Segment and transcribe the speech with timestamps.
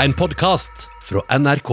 [0.00, 1.70] En podkast fra NRK.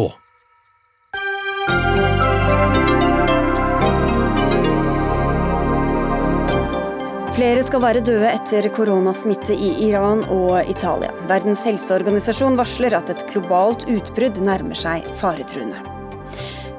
[7.35, 11.11] Flere skal være døde etter koronasmitte i Iran og Italia.
[11.29, 15.83] Verdens helseorganisasjon varsler at et globalt utbrudd nærmer seg faretruende.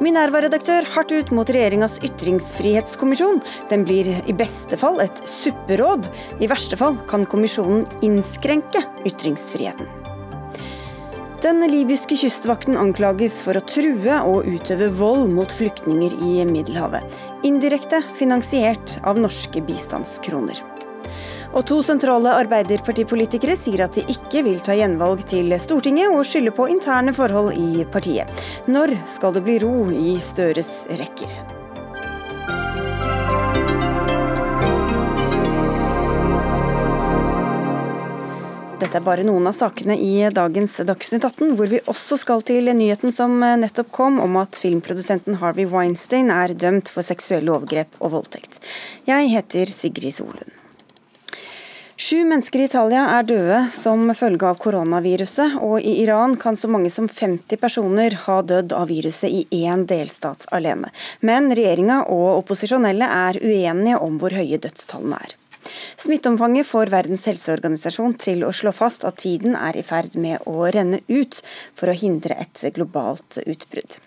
[0.03, 3.39] Minerva-redaktør hardt ut mot regjeringas ytringsfrihetskommisjon.
[3.71, 6.11] Den blir i beste fall et supperåd.
[6.43, 9.96] I verste fall kan kommisjonen innskrenke ytringsfriheten.
[11.43, 17.05] Den libyske kystvakten anklages for å true og utøve vold mot flyktninger i Middelhavet.
[17.45, 20.63] Indirekte finansiert av norske bistandskroner.
[21.53, 26.57] Og to sentrale arbeiderpartipolitikere sier at de ikke vil ta gjenvalg til Stortinget, og skylder
[26.57, 28.33] på interne forhold i partiet.
[28.65, 31.56] Når skal det bli ro i Støres rekker?
[38.77, 42.69] Dette er bare noen av sakene i dagens Dagsnytt 18, hvor vi også skal til
[42.77, 48.13] nyheten som nettopp kom om at filmprodusenten Harvey Weinstein er dømt for seksuelle overgrep og
[48.19, 48.59] voldtekt.
[49.09, 50.53] Jeg heter Sigrid Solund.
[51.97, 56.69] Sju mennesker i Italia er døde som følge av koronaviruset, og i Iran kan så
[56.69, 60.93] mange som 50 personer ha dødd av viruset i én delstat alene.
[61.25, 65.37] Men regjeringa og opposisjonelle er uenige om hvor høye dødstallene er.
[66.01, 70.69] Smitteomfanget får Verdens helseorganisasjon til å slå fast at tiden er i ferd med å
[70.75, 71.41] renne ut
[71.77, 73.99] for å hindre et globalt utbrudd.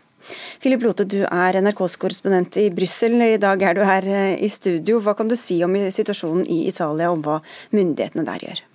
[0.61, 3.17] Philip Lote, du er NRKs korrespondent i Brussel.
[3.23, 4.05] I dag er du her
[4.37, 4.99] i studio.
[5.01, 7.39] Hva kan du si om situasjonen i Italia, og hva
[7.75, 8.65] myndighetene der gjør?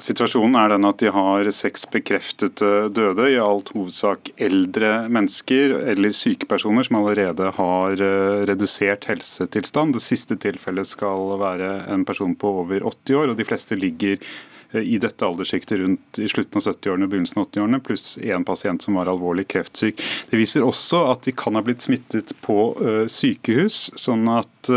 [0.00, 6.14] Situasjonen er den at de har seks bekreftede døde, i alt hovedsak eldre mennesker eller
[6.16, 9.94] sykepersoner som allerede har eh, redusert helsetilstand.
[9.96, 14.16] Det siste tilfellet skal være en person på over 80 år, og de fleste ligger
[14.16, 18.48] eh, i dette alderssjiktet rundt i slutten av 70-årene og begynnelsen av 80-årene, pluss én
[18.48, 20.00] pasient som var alvorlig kreftsyk.
[20.32, 24.74] Det viser også at de kan ha blitt smittet på uh, sykehus, sånn at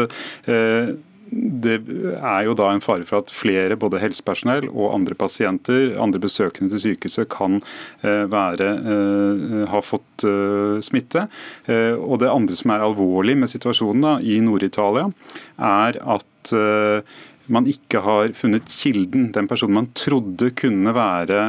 [1.34, 1.78] det
[2.18, 6.74] er jo da en fare for at flere, både helsepersonell og andre pasienter, andre besøkende
[6.74, 7.60] til sykehuset, kan
[8.04, 11.28] eh, være, eh, ha fått eh, smitte.
[11.98, 15.10] Og Det andre som er alvorlig med situasjonen da, i Nord-Italia,
[15.58, 16.54] er at
[17.52, 21.40] man ikke har funnet kilden, den personen man trodde kunne være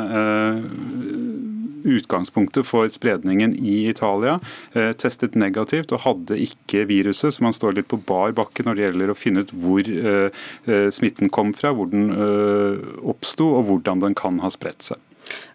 [1.84, 4.38] utgangspunktet for spredningen i Italia,
[4.72, 8.76] eh, testet negativt og hadde ikke viruset, så man står litt på bar bakke når
[8.76, 12.12] det gjelder å finne ut hvor eh, eh, smitten kom fra, hvor den
[13.04, 15.00] oppsto og hvordan den kan ha spredt seg.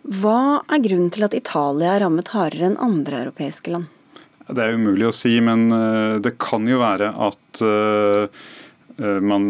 [0.03, 3.89] Hva er grunnen til at Italia er rammet hardere enn andre europeiske land?
[4.50, 5.67] Det er umulig å si, men
[6.25, 8.25] det kan jo være at Eh,
[9.00, 9.44] man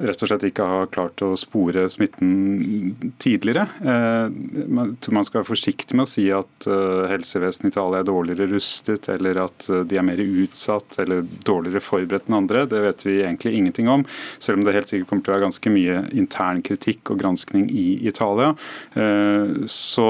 [0.00, 3.66] rett og slett ikke har klart å spore smitten tidligere.
[3.82, 8.02] Eh, jeg tror man skal være forsiktig med å si at eh, helsevesenet i Italia
[8.02, 12.66] er dårligere rustet, eller at de er mer utsatt eller dårligere forberedt enn andre.
[12.70, 14.06] Det vet vi egentlig ingenting om,
[14.38, 17.68] selv om det helt sikkert kommer til å være ganske mye intern kritikk og granskning
[17.70, 18.54] i Italia.
[19.70, 20.06] Så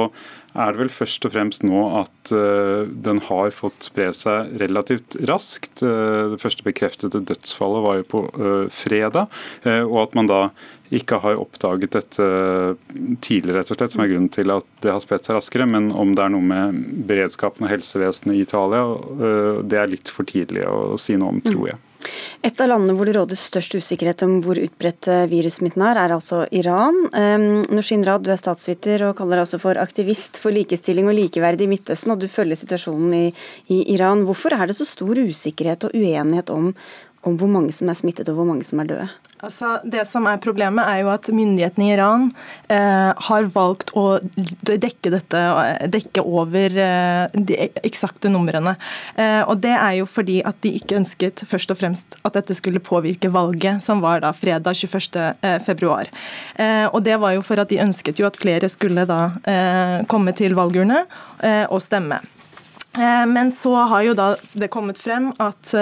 [0.57, 5.19] er det vel først og fremst nå at uh, den har fått spre seg relativt
[5.29, 5.83] raskt.
[5.85, 9.31] Uh, det første bekreftede dødsfallet var jo på uh, fredag,
[9.67, 10.41] og at man da
[10.95, 12.27] ikke har oppdaget dette
[13.25, 15.67] tidligere, rett og slett, som er grunnen til at det har spredt seg raskere.
[15.67, 16.79] Men om det er noe med
[17.09, 18.85] beredskapen og helsevesenet i Italia,
[19.67, 21.81] det er litt for tidlig å si noe om, tror jeg.
[22.47, 26.15] Et av landene hvor det råder størst usikkerhet om hvor utbredt eh, virussmitten er, er
[26.17, 26.99] altså Iran.
[27.13, 31.17] Um, Nushin Rad, du er statsviter og kaller deg også for aktivist for likestilling og
[31.19, 33.25] likeverd i Midtøsten, og du følger situasjonen i,
[33.73, 34.27] i Iran.
[34.29, 36.73] Hvorfor er det så stor usikkerhet og uenighet om,
[37.27, 39.09] om hvor mange som er smittet og hvor mange som er døde?
[39.45, 42.29] Altså, det som er Problemet er jo at myndighetene i Iran
[42.73, 45.43] eh, har valgt å dekke dette,
[45.93, 48.77] dekke over eh, de eksakte numrene.
[49.17, 52.57] Eh, og Det er jo fordi at de ikke ønsket først og fremst at dette
[52.57, 55.37] skulle påvirke valget, som var da fredag 21.2.
[55.45, 59.21] Eh, eh, og det var jo for at de ønsket jo at flere skulle da
[59.45, 61.05] eh, komme til valgurne
[61.47, 62.17] og stemme.
[62.97, 65.75] Men så har jo da det kommet frem at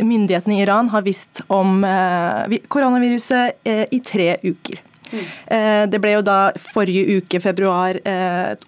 [0.00, 4.82] myndighetene i Iran har visst om eh, koronaviruset eh, i tre uker.
[5.14, 5.90] Mm.
[5.92, 7.94] Det ble jo da forrige uke, februar,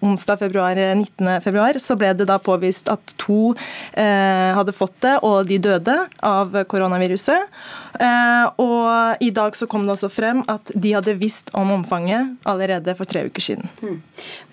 [0.05, 1.41] onsdag februar, 19.
[1.43, 3.51] februar, så ble det da påvist at to
[3.97, 7.51] hadde fått det, og de døde av koronaviruset.
[7.97, 12.93] Og i dag så kom det også frem at de hadde visst om omfanget allerede
[12.97, 13.69] for tre uker siden.
[13.81, 14.01] Mm.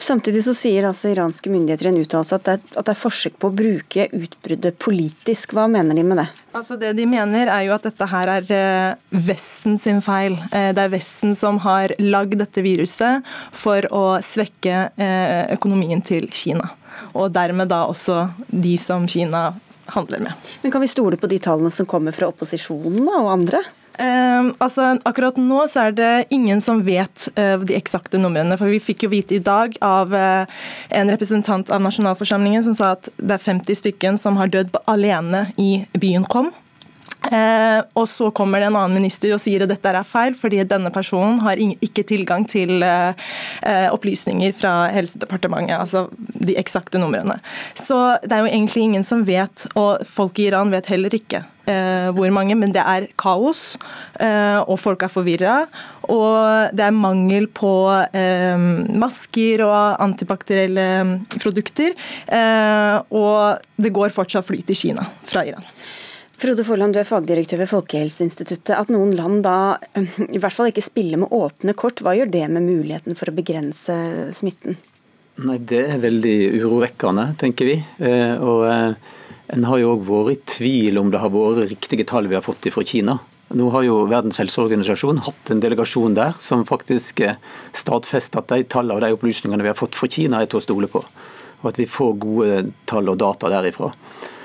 [0.01, 3.51] Samtidig så sier altså iranske myndigheter i en uttalelse at, at det er forsøk på
[3.51, 5.55] å bruke utbruddet politisk.
[5.57, 6.29] Hva mener de med det?
[6.55, 10.37] Altså Det de mener, er jo at dette her er eh, Vesten sin feil.
[10.53, 16.29] Eh, det er Vesten som har lagd dette viruset for å svekke eh, økonomien til
[16.31, 16.71] Kina.
[17.15, 19.49] Og dermed da også de som Kina
[19.87, 20.51] handler med.
[20.63, 23.63] Men Kan vi stole på de tallene som kommer fra opposisjonen og andre?
[23.99, 28.59] Eh, altså, akkurat nå så er det ingen som vet eh, de eksakte numrene.
[28.59, 30.59] For vi fikk jo vite i dag av eh,
[30.99, 35.47] en representant av nasjonalforsamlingen som sa at det er 50 stykken som har dødd alene
[35.61, 36.51] i byen Qom.
[37.33, 40.61] Eh, og så kommer det en annen minister og sier at dette er feil, fordi
[40.69, 43.25] denne personen har ikke tilgang til eh,
[43.65, 47.39] eh, opplysninger fra Helsedepartementet, altså de eksakte numrene.
[47.79, 51.45] Så det er jo egentlig ingen som vet, og folk i Iran vet heller ikke
[51.71, 53.65] eh, hvor mange, men det er kaos,
[54.21, 55.57] eh, og folk er forvirra.
[56.12, 57.73] Og det er mangel på
[58.12, 58.69] eh,
[59.00, 60.89] masker og antibakterielle
[61.39, 61.97] produkter.
[63.09, 65.65] og det går fortsatt flyt til Kina fra Iran.
[66.39, 68.75] Frode Forland, du er fagdirektør ved Folkehelseinstituttet.
[68.77, 72.49] At noen land da i hvert fall ikke spiller med åpne kort, hva gjør det
[72.51, 73.95] med muligheten for å begrense
[74.37, 74.79] smitten?
[75.43, 77.77] Nei, Det er veldig urovekkende, tenker vi.
[77.99, 79.13] Eh, og eh,
[79.55, 82.45] En har jo òg vært i tvil om det har vært riktige tall vi har
[82.45, 83.19] fått fra Kina.
[83.55, 87.37] Nå har jo Verdens helseorganisasjon hatt en delegasjon der som faktisk eh,
[87.77, 90.65] stadfester at de tallene og de opplysningene vi har fått fra Kina er til å
[90.65, 91.05] stole på.
[91.63, 93.93] Og at vi får gode tall og data derifra.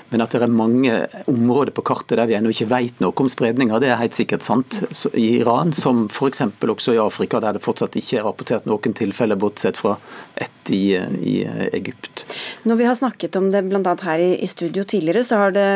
[0.09, 0.95] Men at det er mange
[1.29, 4.45] områder på kartet der vi ennå ikke vet noe om spredninga, det er helt sikkert
[4.45, 4.81] sant.
[5.13, 6.41] I Iran, som f.eks.
[6.61, 9.95] også i Afrika, der det fortsatt ikke er rapportert noen tilfeller, bortsett fra
[10.35, 11.35] ett i, i
[11.73, 12.25] Egypt.
[12.69, 13.95] Når vi har snakket om det bl.a.
[14.05, 15.67] her i studio tidligere, så har det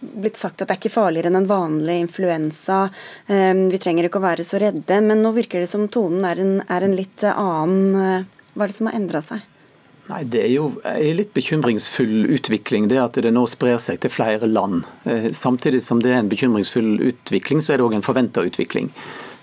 [0.00, 2.86] blitt sagt at det er ikke farligere enn en vanlig influensa.
[3.32, 5.00] Ehm, vi trenger ikke å være så redde.
[5.04, 8.26] Men nå virker det som tonen er en, er en litt annen.
[8.54, 9.44] Hva er det som har endra seg?
[10.08, 14.12] Nei, Det er jo en litt bekymringsfull utvikling, det at det nå sprer seg til
[14.12, 14.86] flere land.
[15.04, 18.88] Eh, samtidig som det er en bekymringsfull utvikling, så er det òg en forventa utvikling.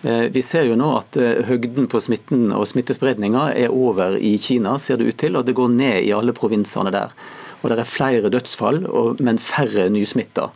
[0.01, 4.35] Eh, vi ser jo nå at eh, høgden på smitten og smittespredninga er over i
[4.41, 7.13] Kina, ser det ut til, og det går ned i alle provinsene der.
[7.61, 8.83] Og det er flere dødsfall,
[9.25, 10.51] men færre nysmitta.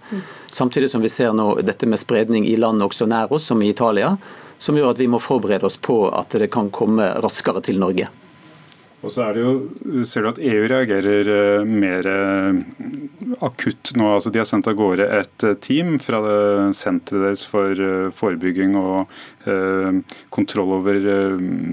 [0.49, 3.69] Samtidig som vi ser nå dette med spredning i land også nær oss, som i
[3.69, 4.15] Italia,
[4.61, 8.09] som gjør at vi må forberede oss på at det kan komme raskere til Norge.
[8.99, 9.51] Og så jo,
[10.07, 12.57] ser du at EU reagerer eh, mer eh,
[13.45, 14.09] akutt nå.
[14.17, 16.19] altså De har sendt av gårde et eh, team fra
[16.75, 19.15] senteret deres for forebygging og
[20.35, 20.97] kontroll over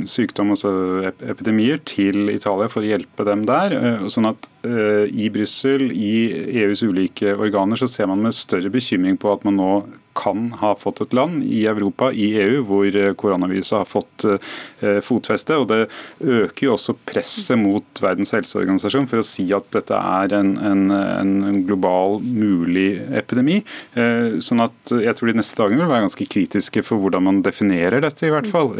[0.08, 0.70] sykdom, altså
[1.28, 3.74] epidemier, til Italia for å hjelpe dem der.
[4.08, 6.30] Sånn at i Brussel, i
[6.62, 9.70] EUs ulike organer, så ser man med større bekymring på at man nå
[10.16, 15.00] kan ha fått et land i Europa, i EU, hvor eh, koronaviruset har fått eh,
[15.04, 15.58] fotfeste.
[15.60, 15.80] og Det
[16.20, 20.86] øker jo også presset mot Verdens helseorganisasjon for å si at dette er en, en,
[20.92, 23.60] en global mulig epidemi.
[23.94, 27.44] Eh, sånn at jeg tror de neste dagene vil være ganske kritiske for hvordan man
[27.46, 28.74] definerer dette, i hvert fall.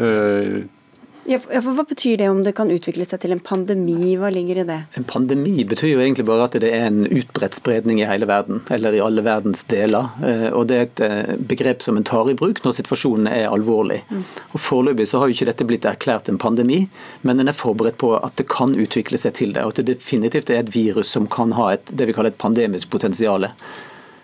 [1.27, 4.13] Ja, for Hva betyr det om det kan utvikle seg til en pandemi?
[4.15, 4.77] Hva ligger i det?
[4.95, 8.61] En pandemi betyr jo egentlig bare at det er en utbredt spredning i hele verden,
[8.71, 10.07] eller i alle verdens deler.
[10.23, 13.49] Eh, og Det er et eh, begrep som en tar i bruk når situasjonen er
[13.51, 13.99] alvorlig.
[14.07, 14.23] Mm.
[14.53, 16.85] Og Foreløpig så har jo ikke dette blitt erklært en pandemi,
[17.27, 19.65] men en er forberedt på at det kan utvikle seg til det.
[19.67, 22.39] Og at det definitivt er et virus som kan ha et, det vi kaller et
[22.39, 23.49] pandemisk potensial.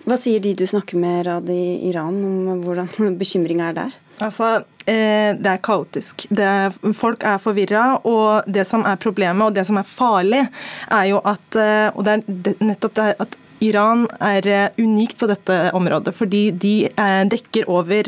[0.08, 2.90] Hva sier de du snakker med, Rad, i Iran, om hvordan
[3.22, 4.00] bekymringa er der?
[4.22, 6.28] Altså, eh, Det er kaotisk.
[6.30, 7.86] Det, folk er forvirra.
[8.06, 10.44] Og det som er problemet, og det som er farlig,
[10.92, 15.28] er jo at eh, Og det er nettopp det at Iran er eh, unikt på
[15.28, 16.90] dette området, fordi de
[17.32, 18.04] dekker over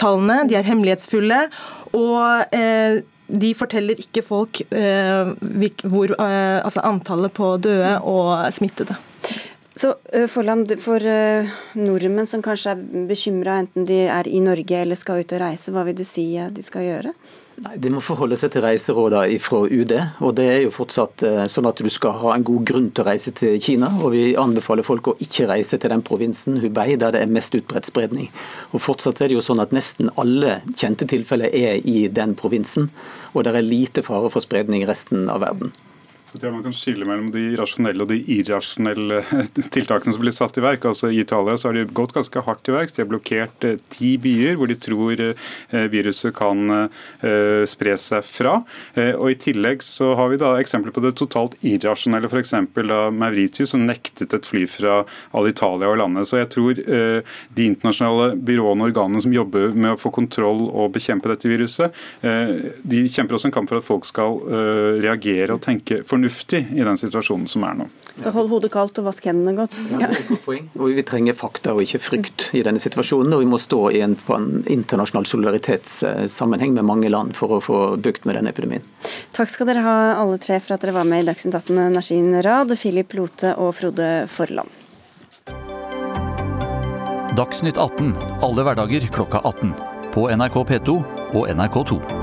[0.00, 0.48] tallene.
[0.48, 1.48] De er hemmelighetsfulle.
[1.92, 2.54] og
[3.32, 8.96] de forteller ikke folk hvor, altså antallet på døde og smittede.
[9.74, 9.94] Så
[10.28, 11.00] Forland, For
[11.80, 15.72] nordmenn som kanskje er bekymra, enten de er i Norge eller skal ut og reise,
[15.72, 17.14] hva vil du si de skal gjøre?
[17.62, 19.92] Nei, De må forholde seg til reiserådene fra UD.
[20.24, 23.08] og Det er jo fortsatt sånn at du skal ha en god grunn til å
[23.08, 23.90] reise til Kina.
[24.02, 27.54] og Vi anbefaler folk å ikke reise til den provinsen Hubei der det er mest
[27.54, 28.28] utbredt spredning.
[28.72, 32.90] Og Fortsatt er det jo sånn at nesten alle kjente tilfeller er i den provinsen.
[33.34, 35.72] Og det er lite fare for spredning i resten av verden.
[36.32, 39.18] Så tror jeg man kan skille mellom de rasjonelle og de irrasjonelle
[39.74, 40.86] tiltakene som blir satt i verk.
[40.88, 42.94] Altså I Italia så har de gått ganske hardt til verks.
[42.96, 48.24] De har blokkert eh, ti byer hvor de tror eh, viruset kan eh, spre seg
[48.24, 48.54] fra.
[48.96, 52.54] Og I tillegg så har vi da eksempler på det totalt irrasjonelle, f.eks.
[53.12, 55.02] Mauritius som nektet et fly fra
[55.36, 56.30] Alitalia og landet.
[56.30, 60.94] Så jeg tror de internasjonale byråene og organene som jobber med å få kontroll og
[60.96, 64.38] bekjempe dette viruset, de kjemper også en kamp for at folk skal
[65.02, 67.86] reagere og tenke fornuftig fornuftig i den situasjonen som er nå.
[68.32, 69.78] Hold hodet kaldt og vask hendene godt.
[69.90, 70.10] Ja.
[70.78, 73.32] Og Vi trenger fakta og ikke frykt i denne situasjonen.
[73.32, 77.60] Og vi må stå i en, på en internasjonal solidaritetssammenheng med mange land for å
[77.60, 78.84] få bukt med denne epidemien.
[79.32, 82.34] Takk skal dere ha alle tre for at dere var med i Dagsnytt 18, Nashin
[82.44, 84.80] Rad, Philip Lote og Frode Forland.
[87.36, 88.12] Dagsnytt 18
[88.44, 89.72] alle hverdager klokka 18.
[90.12, 90.98] På NRK P2
[91.32, 92.21] og NRK2.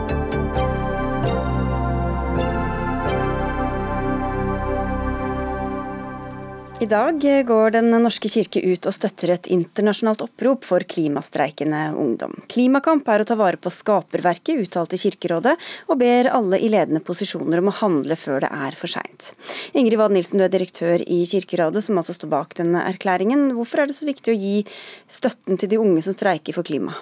[6.79, 12.37] I dag går Den norske kirke ut og støtter et internasjonalt opprop for klimastreikende ungdom.
[12.47, 15.57] Klimakamp er å ta vare på skaperverket, uttalte Kirkerådet,
[15.91, 19.33] og ber alle i ledende posisjoner om å handle før det er for seint.
[19.75, 23.49] Ingrid Wad Nilsen, du er direktør i Kirkerådet, som altså står bak denne erklæringen.
[23.59, 24.63] Hvorfor er det så viktig å gi
[25.11, 26.95] støtten til de unge som streiker for klima?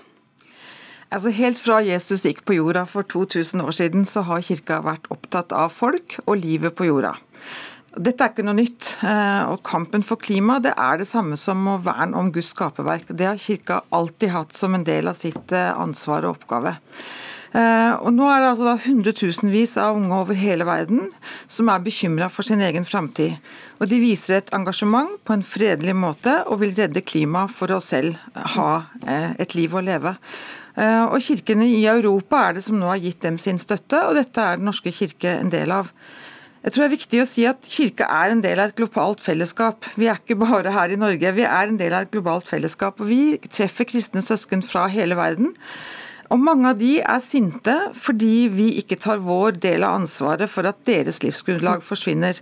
[1.13, 5.05] Altså Helt fra Jesus gikk på jorda for 2000 år siden, så har kirka vært
[5.13, 7.13] opptatt av folk og livet på jorda.
[7.97, 8.89] Dette er ikke noe nytt.
[9.05, 13.09] Eh, og Kampen for klima det er det samme som å verne om Guds skaperverk.
[13.09, 16.75] Det har Kirka alltid hatt som en del av sitt eh, ansvar og oppgave.
[17.57, 21.07] Eh, og Nå er det altså hundretusenvis av unge over hele verden
[21.49, 23.39] som er bekymra for sin egen framtid.
[23.77, 28.17] De viser et engasjement på en fredelig måte og vil redde klimaet for å selv
[28.57, 28.71] ha
[29.05, 30.15] et liv å leve.
[30.77, 34.41] Og Kirkene i Europa er det som nå har gitt dem sin støtte, og dette
[34.41, 35.93] er Den norske kirke en del av.
[36.67, 39.21] Jeg tror det er viktig å si at Kirka er en del av et globalt
[39.23, 39.85] fellesskap.
[39.95, 42.99] Vi er ikke bare her i Norge, vi er en del av et globalt fellesskap.
[42.99, 45.53] og Vi treffer kristne søsken fra hele verden.
[46.33, 50.67] Og mange av de er sinte fordi vi ikke tar vår del av ansvaret for
[50.67, 52.39] at deres livsgrunnlag forsvinner.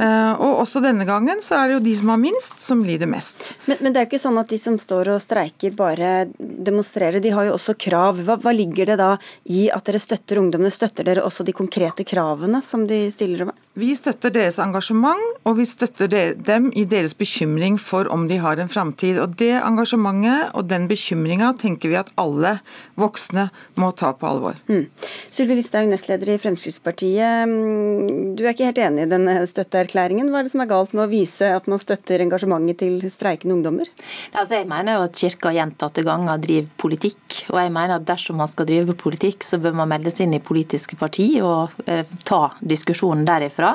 [0.00, 3.10] Eh, og også denne gangen så er det jo de som har minst, som lider
[3.10, 3.50] mest.
[3.70, 7.22] Men, men det er jo ikke sånn at de som står og streiker bare demonstrerer,
[7.22, 8.22] de har jo også krav.
[8.26, 9.12] Hva, hva ligger det da
[9.50, 10.72] i at dere støtter ungdommene?
[10.74, 13.58] Støtter dere også de konkrete kravene som de stiller med?
[13.78, 18.58] Vi støtter deres engasjement, og vi støtter dem i deres bekymring for om de har
[18.60, 19.20] en framtid.
[19.22, 22.58] Og det engasjementet og den bekymringa tenker vi at alle
[22.98, 23.48] voksne voksne
[23.80, 24.56] må ta på alvor.
[24.68, 24.88] Mm.
[25.30, 27.48] Sylvi Listhaug, nestleder i Fremskrittspartiet.
[27.48, 30.30] Mm, du er ikke helt enig i denne støtteerklæringen.
[30.30, 33.58] Hva er det som er galt med å vise at man støtter engasjementet til streikende
[33.58, 33.90] ungdommer?
[34.32, 37.18] Altså, jeg mener jo at Kirka gjentatte ganger driver politikk.
[37.50, 40.38] Og jeg mener at dersom man skal drive politikk, så bør man melde seg inn
[40.38, 43.74] i politiske parti og eh, ta diskusjonen derifra.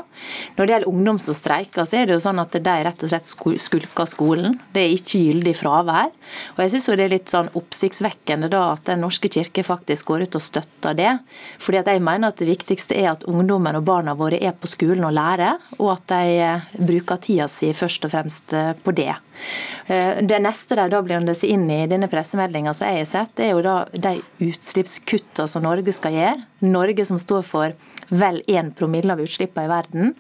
[0.56, 3.12] Når det gjelder ungdom som streiker, så er det jo sånn at de rett og
[3.12, 4.60] slett skulker skolen.
[4.74, 6.12] Det er ikke gyldig fravær.
[6.56, 10.26] Og jeg syns det er litt sånn oppsiktsvekkende da at Den norske kirke faktisk går
[10.26, 11.12] ut og støtter det.
[11.62, 14.70] Fordi at jeg mener at det viktigste er at ungdommen og barna våre er på
[14.72, 18.96] skolen og lærer, og at de eh, bruker tida si først og fremst eh, på
[18.96, 19.12] det.
[19.88, 23.44] Eh, det neste de da blander seg inn i denne pressemeldinga som jeg har sett,
[23.44, 26.40] er jo da de utslippskutta som Norge skal gjøre.
[26.66, 27.76] Norge som står for
[28.10, 30.14] vel 1 promille av utslippene i verden.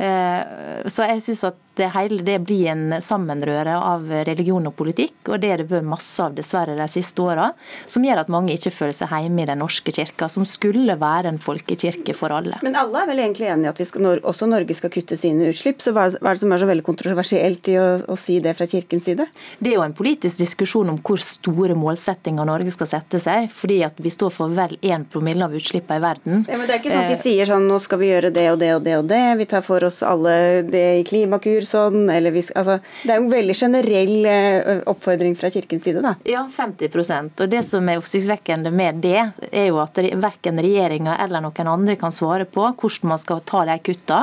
[0.00, 5.40] Så jeg synes at det hele det blir en sammenrøre av religion og politikk, og
[5.42, 7.50] det er det vært masse av dessverre de siste åra,
[7.90, 11.30] som gjør at mange ikke føler seg hjemme i Den norske kirka, som skulle være
[11.32, 12.58] en folkekirke for alle.
[12.66, 15.80] Men alle er vel egentlig enige i at skal, også Norge skal kutte sine utslipp,
[15.82, 18.68] så hva er det som er så veldig kontroversielt i å, å, si det fra
[18.68, 19.28] kirkens side?
[19.58, 23.80] Det er jo en politisk diskusjon om hvor store målsettinger Norge skal sette seg, fordi
[23.86, 26.44] at vi står for vel 1 promille av utslippene i verden.
[26.50, 28.46] Ja, men det er ikke sånn at de sier sånn nå skal vi gjøre det
[28.52, 30.34] og det og det og det, vi tar for oss alle
[30.66, 35.50] det i Klimakur sånn, eller vi, altså, Det er jo veldig generell eh, oppfordring fra
[35.52, 36.14] kirkens side, da.
[36.28, 39.18] Ja, 50% Og det som er oppsiktsvekkende med det,
[39.50, 43.64] er jo at verken regjeringa eller noen andre kan svare på hvordan man skal ta
[43.68, 44.20] de kutta,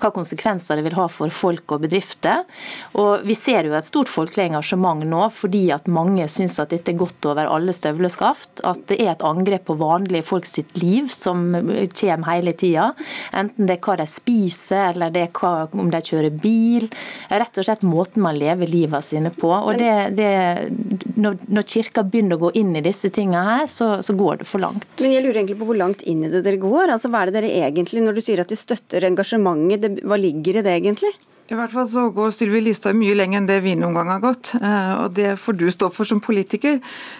[0.00, 2.44] hva konsekvenser det vil ha for folk og bedrifter.
[3.00, 6.92] Og Vi ser jo et stort folkelig engasjement nå fordi at mange syns at dette
[6.92, 8.62] er godt over alle støvleskaft.
[8.66, 12.90] At det er et angrep på vanlige folk sitt liv som kommer hele tida.
[13.36, 16.88] Enten det er hva de spiser, eller det er hva, om de kjører bil
[17.30, 19.50] rett og slett måten man lever livet sine på.
[19.50, 20.30] Og det, det,
[21.16, 24.48] når, når, kirka begynner å gå inn i disse tingene her, så, så, går det
[24.50, 24.86] for langt.
[25.00, 26.94] Men jeg lurer egentlig på hvor langt inn i det dere går.
[26.96, 30.18] Altså, Hva er det dere egentlig, når du sier at de støtter engasjementet, det, hva
[30.20, 31.12] ligger i det egentlig?
[31.50, 34.20] I hvert fall så går Sylvi Listhaug mye lenger enn det vi noen gang har
[34.22, 34.52] gått.
[34.54, 36.76] Eh, og Det får du stå for som politiker.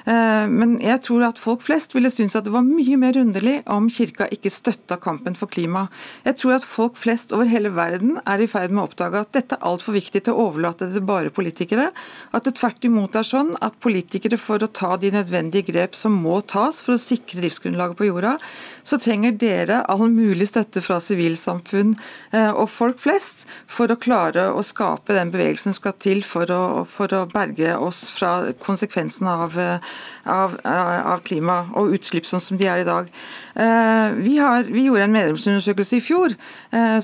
[0.06, 3.56] Eh, men jeg tror at folk flest ville synes at det var mye mer underlig
[3.66, 5.88] om kirka ikke støtta kampen for klima.
[6.22, 9.34] Jeg tror at folk flest over hele verden er i ferd med å oppdage at
[9.34, 11.90] dette er altfor viktig til å overlate det til bare politikere.
[12.30, 16.14] At det tvert imot er sånn at politikere for å ta de nødvendige grep som
[16.14, 18.38] må tas for å sikre driftsgrunnlaget på jorda,
[18.82, 21.94] så trenger dere all mulig støtte fra sivilsamfunn
[22.32, 26.50] eh, og folk flest for å klare å skape den bevegelsen som skal til for
[26.54, 29.92] å, for å berge oss fra konsekvensene av, eh,
[30.30, 33.08] av, av, klima og utslipp sånn som de er i dag.
[33.50, 36.32] Vi, har, vi gjorde en medlemsundersøkelse i fjor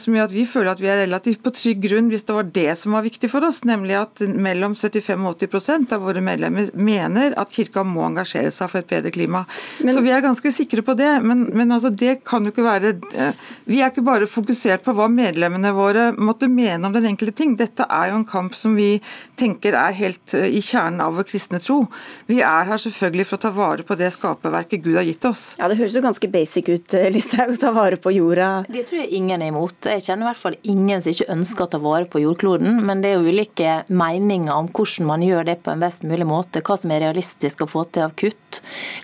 [0.00, 2.48] som gjør at vi føler at vi er relativt på trygg grunn hvis det var
[2.54, 6.70] det som var viktig for oss, nemlig at mellom 75 og 80% av våre medlemmer
[6.78, 9.44] mener at kirka må engasjere seg for et bedre klima.
[9.82, 11.10] Men, så vi er ganske sikre på det.
[11.26, 14.94] Men, men altså, det kan jo ikke være eh, Vi er ikke bare fokusert på
[14.96, 17.56] hva medlemmene våre måtte mene om den enkelte ting.
[17.58, 18.96] Dette er jo en kamp som vi
[19.38, 21.82] tenker er helt eh, i kjernen av vår kristne tro.
[22.30, 25.44] Vi er her selvfølgelig for å ta vare på det skaperverket Gud har gitt oss.
[25.60, 28.50] Ja, Det høres jo ganske basic ut, eh, Listhaug, ta vare på jorda.
[28.68, 29.78] Det tror jeg ingen er imot.
[29.84, 33.02] Jeg kjenner i hvert fall ingen som ikke ønsker å ta vare på jordkloden, men
[33.02, 36.62] det er jo ulike meninger om hvordan man gjør det på en best mulig måte,
[36.66, 38.60] hva som er realistisk å få til av kutt,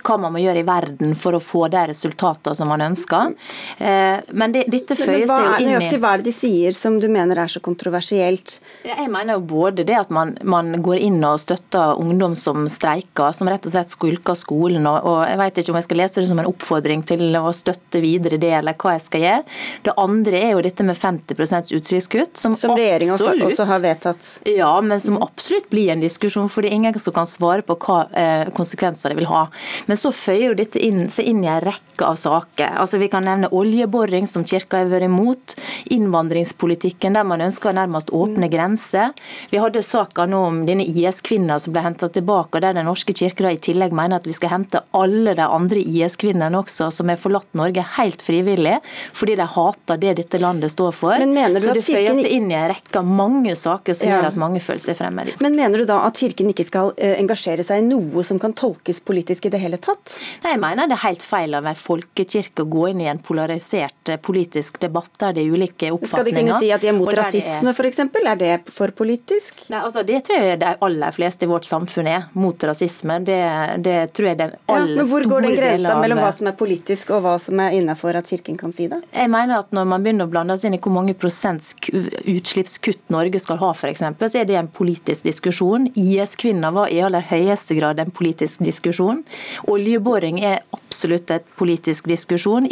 [0.06, 3.34] hva man må gjøre i verden for å få de resultatene som man ønsker.
[3.78, 6.98] Eh, men det, dette føyer seg jo inn i Hva er det de sier som
[7.02, 8.58] du mener er så kontroversielt?
[8.86, 13.34] Jeg mener jo både det at man, man går inn og støtter ungdom som streiker,
[13.36, 14.86] som rett og slett skulker skolen.
[14.88, 17.52] Og, og jeg vet ikke om jeg skal lese det som en oppfordring til å
[17.56, 19.44] støtte videre det, eller hva jeg skal gjøre.
[19.88, 24.28] Det andre er jo dette med 50 utslippskutt, som, som regjeringa også har vedtatt.
[24.48, 27.76] Ja, men som absolutt blir en diskusjon, for det er ingen som kan svare på
[27.82, 29.46] hva eh, konsekvenser det vil ha.
[29.86, 32.41] Men så føyer jo dette inn, seg inn i en rekke av saker.
[32.62, 35.56] Altså Vi kan nevne oljeboring, som kirka har vært imot.
[35.94, 39.12] Innvandringspolitikken, der man ønsker nærmest åpne grenser.
[39.50, 43.50] Vi hadde saker nå om denne IS-kvinna som ble henta tilbake, der Den norske kirke
[43.50, 47.50] i tillegg mener at vi skal hente alle de andre IS-kvinnene også, som har forlatt
[47.58, 48.78] Norge helt frivillig,
[49.12, 51.18] fordi de hater det dette landet står for.
[51.20, 54.08] Men mener du så det føyer seg inn i en rekke av mange saker som
[54.08, 54.16] ja.
[54.16, 55.34] gjør at mange føler seg fremmed.
[55.44, 58.54] Men mener du da at Kirken ikke skal uh, engasjere seg i noe som kan
[58.56, 60.16] tolkes politisk i det hele tatt?
[60.44, 63.20] Nei, Jeg mener det er helt feil av en folkekirke å gå inn i en
[63.22, 66.08] polarisert uh, politisk debatt der det er ulike oppfatninger.
[66.08, 68.00] Skal de kunne si at de er mot rasisme f.eks.?
[68.22, 69.64] Er det for politisk?
[69.72, 72.28] Nei, altså Det tror jeg de aller fleste i vårt samfunn er.
[72.38, 73.18] Mot rasisme.
[73.26, 73.38] Det,
[73.84, 76.56] det tror jeg den aller ja, men Hvor går den grensa mellom hva som er
[76.58, 79.02] politisk og hva som er innafor at Kirken kan si det?
[79.12, 83.12] Jeg mener at når man begynner å blande seg inn i hvor mange prosents utslippskutt
[83.12, 85.88] Norge skal ha f.eks., så er det en politisk diskusjon.
[85.98, 89.22] IS-kvinner var i aller høyeste grad en politisk diskusjon.
[89.70, 92.21] Oljeboring er absolutt et politisk diskusjon.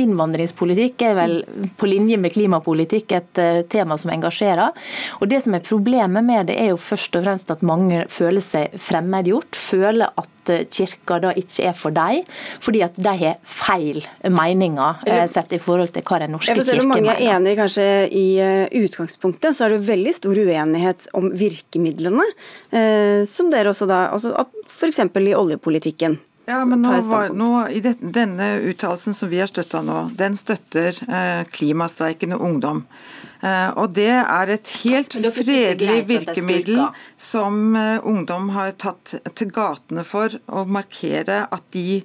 [0.01, 1.37] Innvandringspolitikk er vel
[1.79, 4.75] på linje med klimapolitikk et uh, tema som engasjerer.
[5.21, 8.45] Og Det som er problemet med det, er jo først og fremst at mange føler
[8.45, 9.59] seg fremmedgjort.
[9.59, 10.41] Føler at
[10.73, 12.25] kirka da ikke er for dem,
[12.63, 16.61] fordi at de har feil meninger Eller, sett i forhold til hva den norske kirke
[16.61, 16.71] mener.
[16.71, 21.07] Selv om mange er enige kanskje i eh, utgangspunktet, så er det veldig stor uenighet
[21.19, 22.27] om virkemidlene,
[22.73, 24.35] eh, som dere også da, altså
[24.71, 25.03] f.eks.
[25.05, 26.19] i oljepolitikken.
[26.51, 30.35] Ja, men nå, var, nå, i det, Denne uttalelsen som vi har støtta nå, den
[30.39, 32.83] støtter eh, klimastreikende ungdom.
[33.41, 36.83] Eh, og Det er et helt fredelig virkemiddel
[37.17, 42.03] som eh, ungdom har tatt til gatene for å markere at de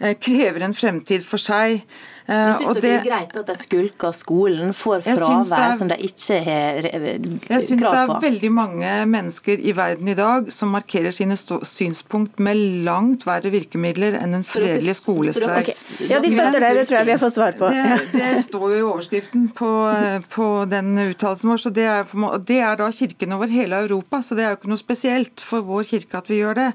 [0.00, 1.84] eh, krever en fremtid for seg
[2.26, 6.38] eh, syns det, det er greit at de skulker skolen, får fravær som de ikke
[6.46, 7.52] har krav på?
[7.52, 12.40] Jeg syns det er veldig mange mennesker i verden i dag som markerer sine synspunkt
[12.42, 15.72] med langt verre virkemidler enn en fredelig skolestreik.
[15.72, 16.08] Okay.
[16.10, 17.70] Ja, de støtter det, det tror jeg vi har fått svar på.
[17.72, 19.72] Det, det står jo i overskriften på,
[20.32, 22.16] på den uttalelsen vår, så det er,
[22.48, 24.22] det er da kirken over hele Europa.
[24.22, 26.68] Så det er jo ikke noe spesielt for vår kirke at vi gjør det.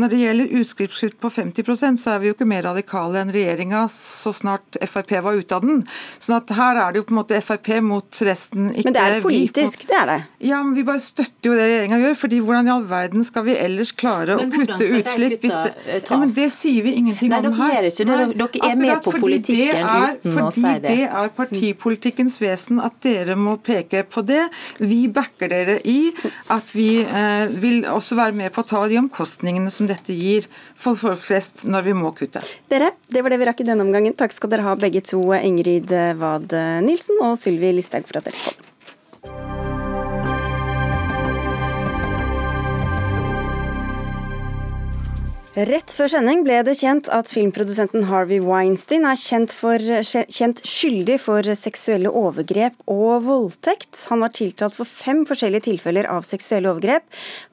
[0.00, 3.84] Når det gjelder utskriftskutt på 50% så er vi jo ikke mer radikale enn regjeringa
[3.92, 5.82] så snart Frp var ute av den.
[6.18, 8.70] Sånn at her er det jo på en måte Frp mot resten.
[8.74, 10.18] Ikke men det er politisk, det er det.
[10.50, 12.16] Ja, men vi bare støtter jo det regjeringa gjør.
[12.20, 15.36] fordi hvordan i all verden skal vi ellers klare å kutte utslipp?
[15.44, 15.56] Hvis,
[16.00, 17.76] ja, men det sier vi ingenting Nei, om her.
[17.76, 20.74] Dere, ikke, dere, dere er med på politikken er, uten å si det.
[20.74, 24.42] Fordi det er partipolitikkens vesen at dere må peke på det.
[24.80, 25.98] Vi backer dere i
[26.52, 30.48] at vi eh, vil også være med på å ta de omkostningene som dette gir
[30.80, 32.42] for folk flest når vi må kutte.
[32.70, 34.16] Dere, det var det vi rakk i denne omgangen.
[34.18, 38.40] Takk skal dere ha begge to, Ingrid Wad Nilsen og Sylvi Listhaug, for at dere
[38.40, 38.69] kom.
[45.60, 51.18] Rett før sending ble det kjent at filmprodusenten Harvey Weinstein er kjent, for, kjent, skyldig
[51.20, 54.06] for seksuelle overgrep og voldtekt.
[54.08, 57.04] Han var tiltalt for fem forskjellige tilfeller av seksuelle overgrep,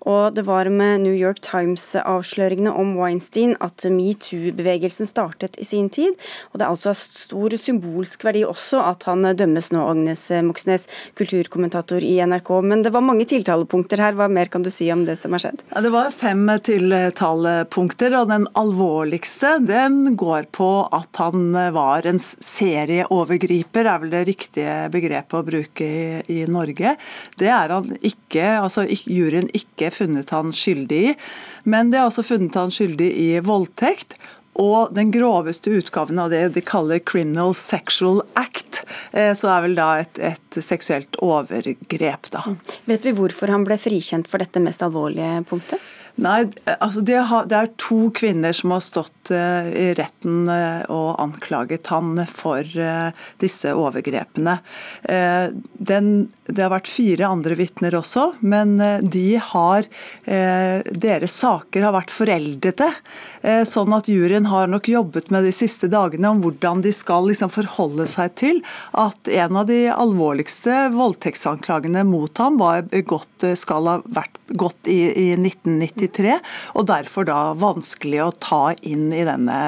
[0.08, 6.16] og det var med New York Times-avsløringene om Weinstein at metoo-bevegelsen startet i sin tid.
[6.54, 10.88] Og det er altså stor symbolsk verdi også at han dømmes nå, Agnes Moxnes,
[11.20, 12.54] kulturkommentator i NRK.
[12.64, 15.48] Men det var mange tiltalepunkter her, hva mer kan du si om det som har
[15.50, 15.68] skjedd?
[15.74, 22.06] Ja, det var fem tiltalepunkter punkter, og den alvorligste den går på at han var
[22.06, 26.96] en serieovergriper, er vel det riktige begrepet å bruke i, i Norge.
[27.38, 31.16] Det er han ikke, altså juryen ikke funnet han skyldig i,
[31.66, 34.18] men det er også funnet han skyldig i voldtekt
[34.58, 38.82] og den groveste utgaven av det de kaller 'criminal sexual act',
[39.12, 42.42] eh, så er vel da et, et seksuelt overgrep, da.
[42.86, 45.78] Vet vi hvorfor han ble frikjent for dette mest alvorlige punktet?
[46.18, 46.48] Nei,
[46.80, 51.20] altså det, har, det, er to kvinner som har stått uh, i retten uh, og
[51.22, 54.58] anklaget han for uh, disse overgrepene.
[55.08, 56.08] Den,
[56.48, 59.86] det har vært fire andre vitner også, men de har
[60.26, 62.88] Deres saker har vært foreldede.
[63.68, 67.52] Sånn at juryen har nok jobbet med de siste dagene om hvordan de skal liksom
[67.54, 68.62] forholde seg til
[68.98, 75.00] at en av de alvorligste voldtektsanklagene mot ham var godt, skal ha vært gått i,
[75.12, 76.40] i 1990 1993,
[76.76, 79.62] og derfor da vanskelig å ta inn i denne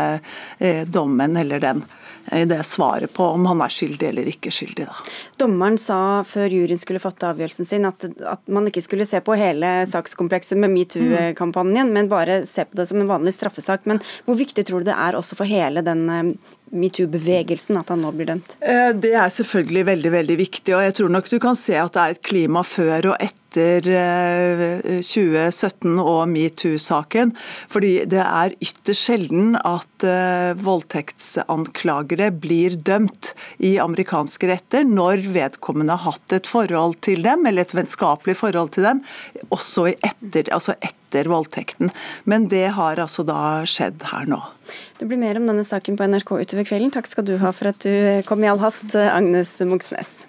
[0.60, 1.86] eh, dommen eller den
[2.32, 4.86] i det svaret på om han er skyldig eller ikke skyldig.
[4.89, 5.08] Da.
[5.41, 9.38] Dommeren sa før juryen skulle fatte avgjørelsen sin at, at man ikke skulle se på
[9.39, 11.95] hele sakskomplekset med metoo-kampanjen, mm.
[11.95, 13.88] men bare se på det som en vanlig straffesak.
[13.89, 16.34] Men hvor viktig tror du det er også for hele den eh,
[16.69, 18.58] metoo-bevegelsen at han nå blir dømt?
[18.62, 20.75] Eh, det er selvfølgelig veldig veldig viktig.
[20.78, 23.38] og jeg tror nok du kan se at det er et klima før og etter
[23.49, 27.33] etter 2017 eh, og metoo-saken.
[27.69, 35.97] Fordi det er ytterst sjelden at eh, voldtektsanklagere blir dømt i amerikanske retter når vedkommende
[35.97, 39.03] har hatt et forhold til dem, eller et vennskapelig forhold til dem,
[39.49, 41.89] også etter, altså etter voldtekten.
[42.29, 44.41] Men det har altså da skjedd her nå.
[44.99, 46.93] Det blir mer om denne saken på NRK utover kvelden.
[46.93, 50.27] Takk skal du ha for at du kom i all hast, Agnes Moxnes.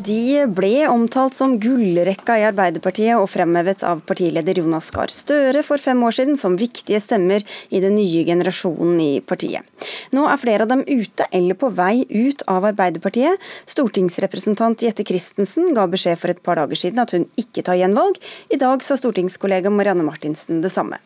[0.00, 5.82] De ble omtalt som gullrekka i Arbeiderpartiet og fremhevet av partileder Jonas Gahr Støre for
[5.82, 9.66] fem år siden som viktige stemmer i den nye generasjonen i partiet.
[10.16, 13.36] Nå er flere av dem ute eller på vei ut av Arbeiderpartiet.
[13.68, 18.16] Stortingsrepresentant Jette Christensen ga beskjed for et par dager siden at hun ikke tar gjenvalg.
[18.48, 21.02] I dag sa stortingskollega Marianne Martinsen det samme.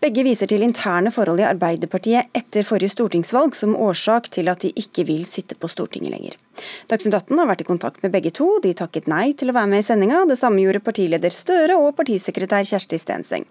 [0.00, 4.72] Begge viser til interne forhold i Arbeiderpartiet etter forrige stortingsvalg som årsak til at de
[4.72, 6.44] ikke vil sitte på Stortinget lenger.
[6.90, 8.48] Dagsnytt 18 har vært i kontakt med begge to.
[8.64, 10.24] De takket nei til å være med i sendinga.
[10.28, 13.46] Det samme gjorde partileder Støre og partisekretær Kjersti Stenseng.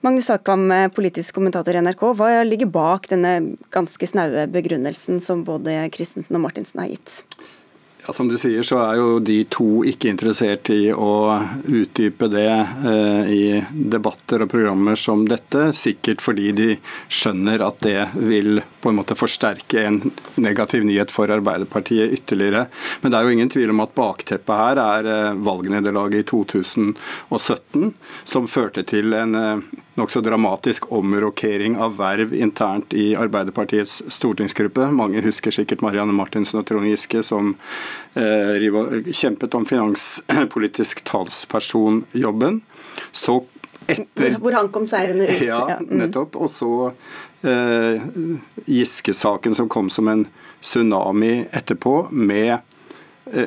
[0.00, 2.04] Magnus Akvam, politisk kommentator i NRK.
[2.16, 7.18] Hva ligger bak denne ganske snaue begrunnelsen som både Christensen og Martinsen har gitt?
[8.12, 13.30] Som du sier, så er jo de to ikke interessert i å utdype det eh,
[13.30, 15.70] i debatter og programmer som dette.
[15.76, 16.68] Sikkert fordi de
[17.08, 20.00] skjønner at det vil på en måte forsterke en
[20.40, 22.66] negativ nyhet for Arbeiderpartiet ytterligere.
[23.02, 27.92] Men det er jo ingen tvil om at bakteppet her er eh, valgnederlaget i 2017,
[28.24, 34.88] som førte til en eh, nokså dramatisk omrokering av verv internt i Arbeiderpartiets stortingsgruppe.
[34.96, 37.54] Mange husker sikkert Marianne Martinsen og Trond Giske som
[38.18, 38.68] eh,
[39.12, 42.60] kjempet om finanspolitisk talspersonjobben.
[43.12, 43.42] Så
[43.90, 45.42] etter Hvor han kom seirende ut.
[45.46, 45.92] Ja, mm.
[46.02, 46.36] nettopp.
[46.40, 46.72] Og så
[47.42, 48.02] eh,
[48.66, 50.26] Giske-saken som kom som en
[50.60, 52.58] tsunami etterpå, med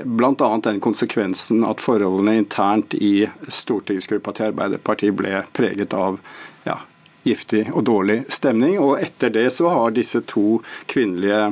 [0.03, 0.49] Bl.a.
[0.63, 6.19] den konsekvensen at forholdene internt i stortingsgruppa til Arbeiderpartiet ble preget av
[6.63, 6.77] ja,
[7.23, 8.77] giftig og dårlig stemning.
[8.81, 10.59] Og etter det så har disse to
[10.91, 11.45] kvinnelige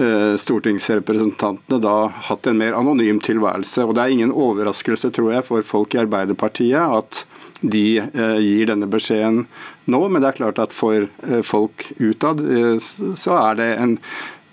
[0.00, 1.96] eh, stortingsrepresentantene da
[2.28, 3.84] hatt en mer anonym tilværelse.
[3.84, 7.24] Og det er ingen overraskelse, tror jeg, for folk i Arbeiderpartiet at
[7.60, 9.46] de eh, gir denne beskjeden
[9.88, 10.00] nå.
[10.08, 13.98] Men det er klart at for eh, folk utad eh, så er det en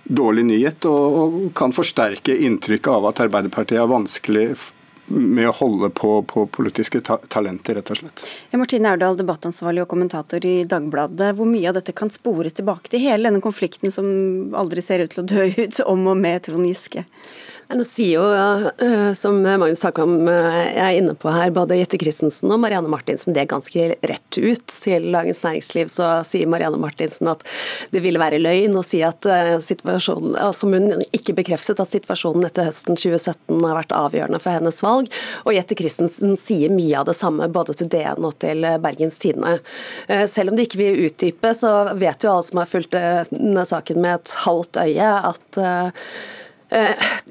[0.04, 4.48] dårlig nyhet, og, og kan forsterke inntrykket av at Arbeiderpartiet er vanskelig
[5.06, 8.24] med å holde på, på politiske ta talenter, rett og slett.
[8.56, 11.34] Martine Aurdal, debattansvarlig og kommentator i Dagbladet.
[11.38, 14.08] Hvor mye av dette kan spores tilbake til hele denne konflikten som
[14.58, 17.04] aldri ser ut til å dø ut, om og med Trond Giske?
[17.74, 22.52] Nå sier jo, eh, som Magnus Hakam eh, er inne på her, både Jette Christensen
[22.54, 24.74] og Marianne Martinsen det er ganske rett ut.
[24.84, 27.42] Til Dagens Næringsliv så sier Marianne Martinsen at
[27.94, 32.46] det ville være løgn å si at eh, situasjonen, som hun ikke bekreftet at situasjonen
[32.50, 35.10] etter høsten 2017 har vært avgjørende for hennes valg.
[35.48, 39.58] Og Jette Christensen sier mye av det samme både til DN og til Bergens Tidende.
[40.30, 44.02] Selv om de ikke vil utdype, så vet jo alle som har fulgt denne saken
[44.04, 45.62] med et halvt øye, at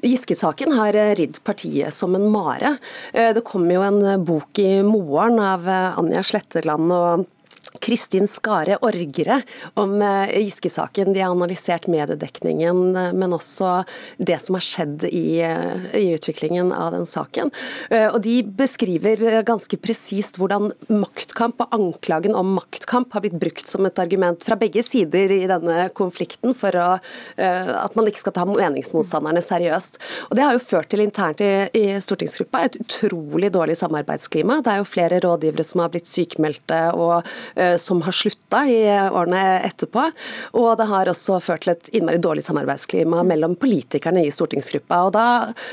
[0.03, 2.77] Giske-saken har eh, ridd partiet som en mare.
[3.13, 7.25] Eh, det kom jo en bok i morgen av Anja Sletteland og
[7.79, 9.41] Kristin Skare Orgre
[9.73, 11.13] om eh, Giske-saken.
[11.13, 13.83] De har analysert mediedekningen, eh, men også
[14.17, 17.51] det som har skjedd i, eh, i utviklingen av den saken.
[17.93, 23.85] Og De beskriver ganske presist hvordan maktkamp og anklagen om maktkamp har blitt brukt som
[23.85, 26.87] et argument fra begge sider i denne konflikten for å,
[27.37, 29.99] at man ikke skal ta meningsmotstanderne seriøst.
[30.29, 34.61] Og Det har jo ført til internt i, i stortingsgruppa et utrolig dårlig samarbeidsklima.
[34.63, 37.27] Det er jo flere rådgivere som har blitt sykemeldte og
[37.81, 40.05] som har slutta i årene etterpå.
[40.59, 45.01] Og det har også ført til et innmari dårlig samarbeidsklima mellom politikerne i stortingsgruppa.
[45.07, 45.25] Og da,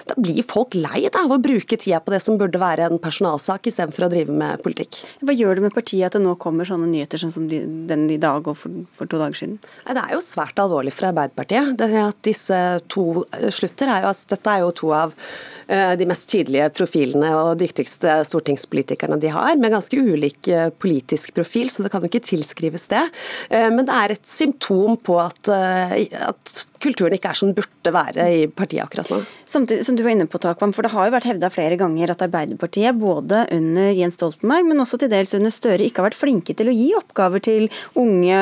[0.09, 3.01] da blir folk lei da, av å bruke tida på det som burde være en
[3.03, 5.01] personalsak, istedenfor å drive med politikk.
[5.25, 8.09] Hva gjør det med partiet at det nå kommer sånne nyheter sånn som de, den
[8.13, 9.61] i dag og for, for, to dager siden?
[9.87, 11.77] Det er jo svært alvorlig for Arbeiderpartiet.
[11.81, 12.59] Det at disse
[12.91, 15.17] to slutter, er jo, altså, dette er jo to av
[15.60, 21.35] Eh, de mest tydelige profilene og dyktigste stortingspolitikerne de har, med ganske ulik eh, politisk
[21.37, 23.05] profil, så det kan jo ikke tilskrives det.
[23.51, 27.95] Eh, men det er et symptom på at, at kulturen ikke er som den burde
[27.95, 29.21] være i partiet akkurat nå.
[29.51, 32.15] Samtidig som du var inne på, Takvam, for Det har jo vært hevda flere ganger
[32.15, 36.21] at Arbeiderpartiet, både under Jens Stoltenberg, men også til dels under Støre, ikke har vært
[36.21, 37.69] flinke til å gi oppgaver til
[38.01, 38.41] unge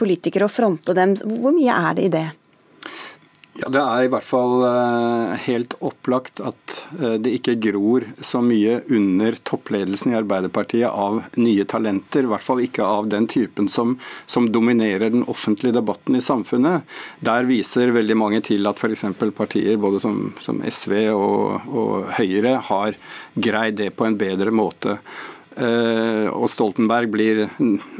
[0.00, 1.16] politikere og fronte dem.
[1.18, 2.28] Hvor mye er det i det?
[3.58, 8.38] Ja, Det er i hvert fall eh, helt opplagt at eh, det ikke gror så
[8.44, 12.24] mye under toppledelsen i Arbeiderpartiet av nye talenter.
[12.24, 13.96] I hvert fall ikke av den typen som,
[14.30, 16.86] som dominerer den offentlige debatten i samfunnet.
[17.26, 19.04] Der viser veldig mange til at f.eks.
[19.36, 22.96] partier både som, som SV og, og Høyre har
[23.34, 25.00] greid det på en bedre måte.
[25.56, 27.40] Eh, og Stoltenberg blir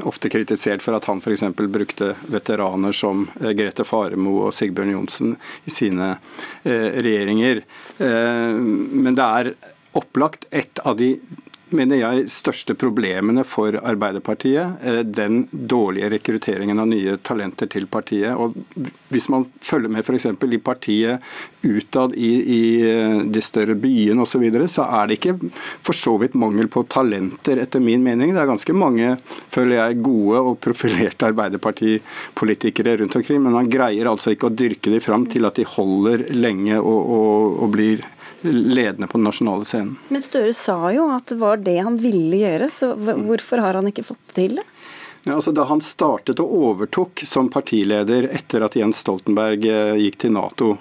[0.07, 1.43] ofte kritisert for at han f.eks.
[1.59, 5.35] brukte veteraner som eh, Grete Faremo og Sigbjørn Johnsen
[5.67, 6.13] i sine
[6.63, 7.63] eh, regjeringer.
[8.01, 9.51] Men det er
[9.99, 11.13] opplagt et av de
[11.77, 14.81] mener jeg, største problemene for Arbeiderpartiet.
[14.83, 18.35] Eh, den dårlige rekrutteringen av nye talenter til partiet.
[18.35, 18.55] Og
[19.11, 20.25] Hvis man følger med f.eks.
[20.25, 21.21] i partiet
[21.63, 25.51] utad i, i eh, de større byene osv., så, videre, så er det ikke
[25.83, 28.31] for så vidt mangel på talenter, etter min mening.
[28.33, 29.17] Det er ganske mange
[29.51, 34.93] føler jeg, gode og profilerte Arbeiderpartipolitikere rundt omkring, men man greier altså ikke å dyrke
[34.93, 38.07] dem fram til at de holder lenge og, og, og blir
[38.41, 39.95] ledende på den nasjonale scenen.
[40.09, 43.89] Men Støre sa jo at det var det han ville gjøre, så hvorfor har han
[43.91, 44.67] ikke fått til det?
[45.23, 50.17] Ja, altså da han startet og overtok som partileder etter at Jens Stoltenberg eh, gikk
[50.23, 50.71] til Nato,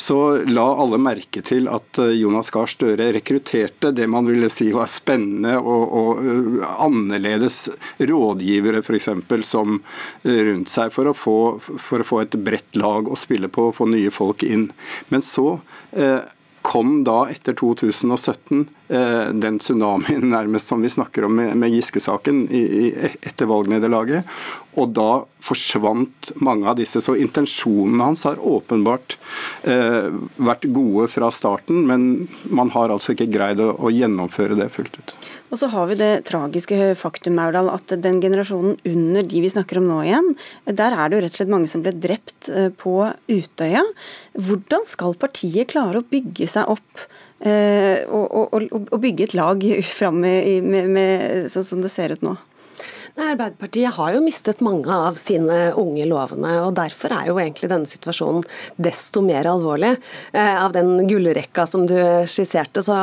[0.00, 0.16] så
[0.48, 4.88] la alle merke til at eh, Jonas Gahr Støre rekrutterte det man ville si var
[4.88, 7.66] spennende og, og uh, annerledes
[8.00, 9.10] rådgivere f.eks.
[9.44, 9.82] som
[10.24, 13.76] rundt seg for å, få, for å, få, et bredt lag å spille på og
[13.76, 14.70] få nye folk inn.
[15.12, 16.22] Men så uh,
[16.62, 23.50] kom da etter 2017 eh, den tsunamien nærmest som vi snakker om med, Giske-saken etter
[23.50, 24.28] valgnederlaget.
[24.78, 25.08] Og da
[25.42, 27.02] forsvant mange av disse.
[27.02, 29.18] Så intensjonene hans har åpenbart
[29.68, 35.00] eh, vært gode fra starten, men man har altså ikke greid å gjennomføre det fullt
[35.00, 35.16] ut.
[35.52, 39.82] Og så har vi det tragiske faktum Maurdal, at den generasjonen under de vi snakker
[39.82, 40.30] om nå igjen,
[40.64, 42.94] der er det jo rett og slett mange som ble drept eh, på
[43.28, 43.82] Utøya.
[44.32, 47.04] Hvordan skal partiet klare å bygge seg opp
[47.44, 52.38] eh, og, bygge et lag fram med, med, med, sånn som det ser ut nå?
[53.12, 57.88] Arbeiderpartiet har jo mistet mange av sine unge lovende, og derfor er jo egentlig denne
[57.88, 58.46] situasjonen
[58.80, 59.98] desto mer alvorlig.
[60.32, 62.96] Eh, av den gullrekka som du skisserte, så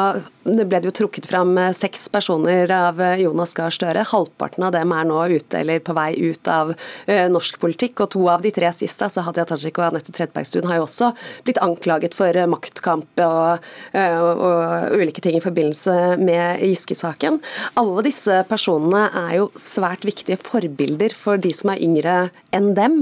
[0.58, 4.06] ble det jo trukket fram eh, seks personer av eh, Jonas Gahr Støre.
[4.10, 6.74] Halvparten av dem er nå ute eller på vei ut av
[7.10, 10.80] norsk politikk, og to av de tre siste, altså Hadia Tajik og Anette Trettebergstuen, har
[10.80, 11.10] jo også
[11.46, 13.66] blitt anklaget for maktkamp og,
[13.98, 17.40] og, og ulike ting i forbindelse med Giske-saken.
[17.80, 22.18] Alle disse personene er jo svært viktige forbilder for de som er yngre
[22.56, 22.98] enn dem,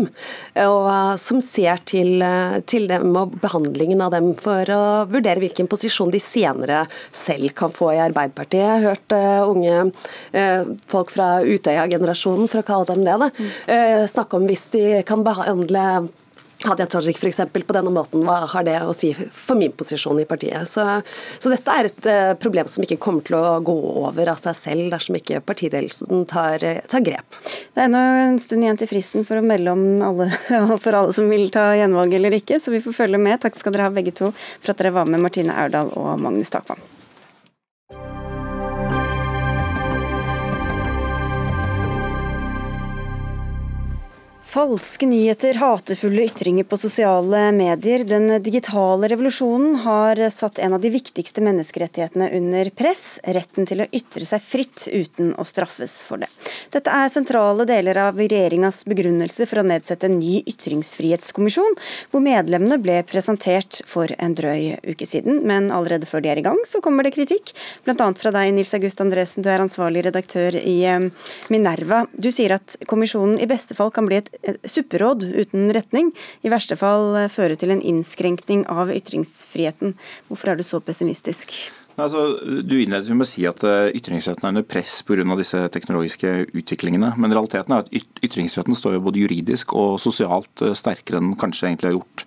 [0.63, 5.41] og eh, som ser til, eh, til dem og behandlingen av dem for å vurdere
[5.43, 6.83] hvilken posisjon de senere
[7.15, 8.55] selv kan få i Arbeiderpartiet.
[8.57, 9.75] Jeg har hørt uh, unge
[10.33, 15.23] uh, folk fra Utøya-generasjonen, for å kalle dem det, uh, snakke om hvis de kan
[15.25, 15.83] behandle
[16.67, 17.41] Hadia Tajik f.eks.
[17.53, 20.67] på denne måten, hva har det å si for min posisjon i partiet?
[20.69, 20.83] Så,
[21.39, 24.57] så dette er et uh, problem som ikke kommer til å gå over av seg
[24.57, 27.39] selv dersom ikke partidelsen tar, tar, grep.
[27.73, 30.29] Det er ennå en stund igjen til fristen for å melde om alle,
[30.83, 33.39] for alle som vil ta gjenvalg eller ikke, så vi får følge med.
[33.43, 36.53] Takk skal dere ha begge to for at dere var med, Martine Aurdal og Magnus
[36.53, 36.96] Takvam.
[44.57, 48.01] Falske nyheter, hatefulle ytringer på sosiale medier.
[48.09, 53.87] Den digitale revolusjonen har satt en av de viktigste menneskerettighetene under press, retten til å
[53.93, 56.31] ytre seg fritt uten å straffes for det.
[56.73, 61.77] Dette er sentrale deler av regjeringas begrunnelse for å nedsette en ny ytringsfrihetskommisjon,
[62.09, 65.43] hvor medlemmene ble presentert for en drøy uke siden.
[65.45, 67.53] Men allerede før de er i gang, så kommer det kritikk,
[67.85, 68.09] bl.a.
[68.17, 72.07] fra deg, Nils August Andresen, du er ansvarlig redaktør i eh, Minerva.
[72.17, 74.33] Du sier at kommisjonen i beste fall kan bli et
[74.67, 79.97] supperåd uten retning, i verste fall eh, føre til en innskrenkning av ytringsfriheten.
[80.29, 81.55] Hvorfor er du så pessimistisk?
[81.97, 82.27] Altså,
[82.61, 85.35] du innledet med å si at ytringsfriheten ytringsretten er under press pga.
[85.37, 87.13] disse teknologiske utviklingene.
[87.17, 91.39] Men realiteten er at ytringsretten står jo både juridisk og sosialt eh, sterkere enn den
[91.39, 92.25] kanskje egentlig har gjort.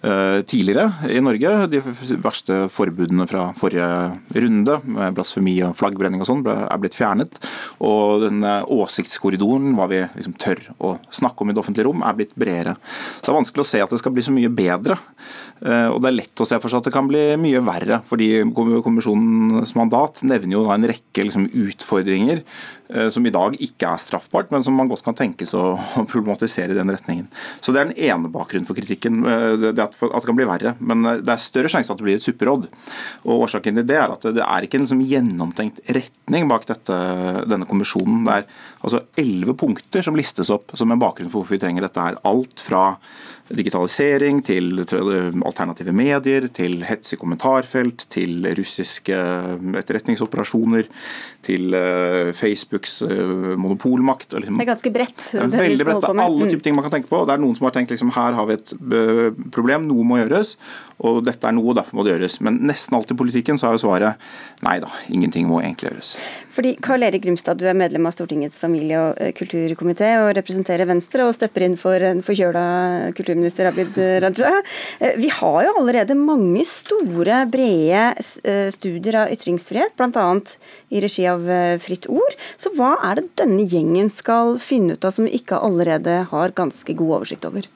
[0.00, 1.50] Eh, tidligere i Norge.
[1.68, 1.80] De
[2.24, 3.88] verste forbudene fra forrige
[4.32, 7.36] runde, med blasfemi og flaggbrenning og sånn, er blitt fjernet.
[7.84, 12.16] Og den åsiktskorridoren, hva vi liksom tør å snakke om i det offentlige rom, er
[12.16, 12.78] blitt bredere.
[13.18, 14.96] Så det er vanskelig å se at det skal bli så mye bedre.
[15.60, 18.00] Eh, og det er lett å se for seg at det kan bli mye verre.
[18.08, 22.79] fordi Kommisjonens mandat nevner jo en rekke liksom, utfordringer Eh,
[23.12, 25.64] som i dag ikke er straffbart, men som man godt kan tenkes å
[26.10, 27.28] problematisere i den retningen.
[27.60, 30.74] Så Det er den ene bakgrunnen for kritikken, eh, det at det kan bli verre.
[30.80, 32.68] Men eh, det er større sjanse at det blir et supperåd.
[33.26, 37.00] Og Årsaken til det er at det er ikke en liksom gjennomtenkt retning bak dette,
[37.50, 38.24] denne kommisjonen.
[38.26, 38.48] Det er
[38.80, 42.18] altså elleve punkter som listes opp som en bakgrunn for hvorfor vi trenger dette her.
[42.28, 42.84] Alt fra
[43.56, 49.16] digitalisering, til alternative medier, til hets i kommentarfelt, til russiske
[49.80, 50.88] etterretningsoperasjoner,
[51.46, 51.74] til
[52.36, 54.32] Facebooks eh, monopolmakt.
[54.32, 54.58] Liksom.
[54.58, 55.22] Det er ganske bredt.
[55.32, 56.04] Det er veldig bredt.
[56.04, 56.64] Det er alle typer mm.
[56.66, 57.22] ting man kan tenke på.
[57.26, 60.20] Det er noen som har tenkt liksom, her har vi et eh, problem, noe må
[60.20, 60.54] gjøres.
[61.00, 62.38] Og dette er noe, derfor må det gjøres.
[62.44, 64.30] Men nesten alltid i politikken så er jo svaret
[64.66, 66.12] nei da, ingenting må egentlig gjøres.
[66.52, 70.88] Fordi Karl Erik Grimstad, du er medlem av Stortingets familie- og eh, kulturkomité og representerer
[70.90, 72.64] Venstre og stepper inn for en forkjøla
[73.16, 74.52] kulturminister Abid Raja.
[75.16, 80.26] Vi har jo allerede mange store, brede studier av ytringsfrihet, bl.a.
[80.90, 81.46] i regi av
[81.82, 82.36] Fritt Ord.
[82.60, 86.56] Så hva er det denne gjengen skal finne ut av som vi ikke allerede har
[86.56, 87.68] ganske god oversikt over?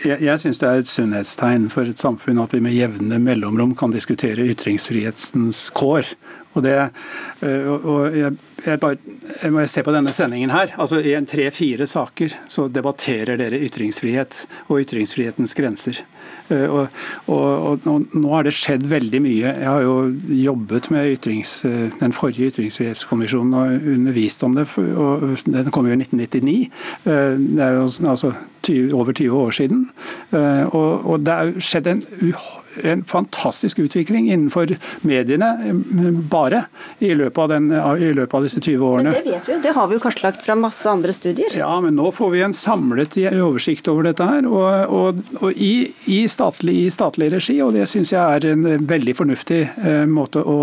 [0.00, 3.74] Jeg, jeg syns det er et sunnhetstegn for et samfunn at vi med jevne mellomrom
[3.76, 6.08] kan diskutere ytringsfrihetens kår.
[6.56, 6.72] Og, det,
[7.46, 8.96] øh, og jeg, jeg, bare,
[9.42, 10.72] jeg må se på denne sendingen her.
[10.80, 16.00] altså I tre-fire saker så debatterer dere ytringsfrihet og ytringsfrihetens grenser.
[16.50, 16.88] Eh, og,
[17.26, 19.54] og, og, Nå har det skjedd veldig mye.
[19.62, 19.96] Jeg har jo
[20.40, 24.66] jobbet med ytrings, eh, den forrige ytringsfrihetskommisjonen og undervist om det.
[24.78, 26.70] og Den kom jo i 1999.
[27.04, 29.88] Eh, det er jo altså 20, over 20 år siden.
[30.32, 32.02] Og, og det er skjedd en
[32.82, 34.74] en fantastisk utvikling innenfor
[35.06, 35.50] mediene
[36.30, 36.64] bare
[36.98, 39.10] i løpet, av den, i løpet av disse 20 årene.
[39.10, 41.56] Men Det vet vi jo, det har vi jo kartlagt fra masse andre studier.
[41.58, 44.46] Ja, men nå får vi en samlet oversikt over dette her.
[44.48, 48.86] Og, og, og i, i, statlig, i, statlig, regi, og det syns jeg er en
[48.88, 50.60] veldig fornuftig eh, måte å,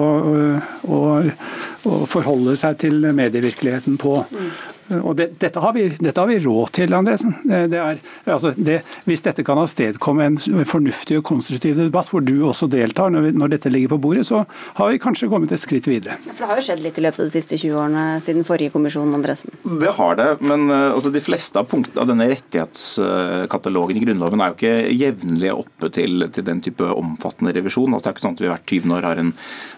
[0.87, 4.19] å, å, forholde seg til medievirkeligheten på.
[4.31, 4.51] Mm.
[4.87, 7.33] Og det, dette, har vi, dette, har vi, råd til, Andresen.
[7.43, 12.35] Det er, altså det, hvis dette kan avstedkomme en fornuftig og konstruktiv debatt hvor du
[12.47, 14.43] også deltar når, vi, når, dette ligger på bordet, så
[14.79, 16.15] har vi kanskje kommet et skritt videre.
[16.29, 18.73] For Det har jo skjedd litt i løpet av de siste 20 årene siden forrige
[18.75, 19.53] kommisjon, Andresen?
[19.83, 24.43] Det har det, men eh, altså, de fleste av punktene av denne rettighetskatalogen i Grunnloven
[24.43, 27.91] er jo ikke jevnlig oppe til, til, den type omfattende revisjon.
[27.91, 29.33] Altså, det er ikke sånn at vi hvert 20 år har en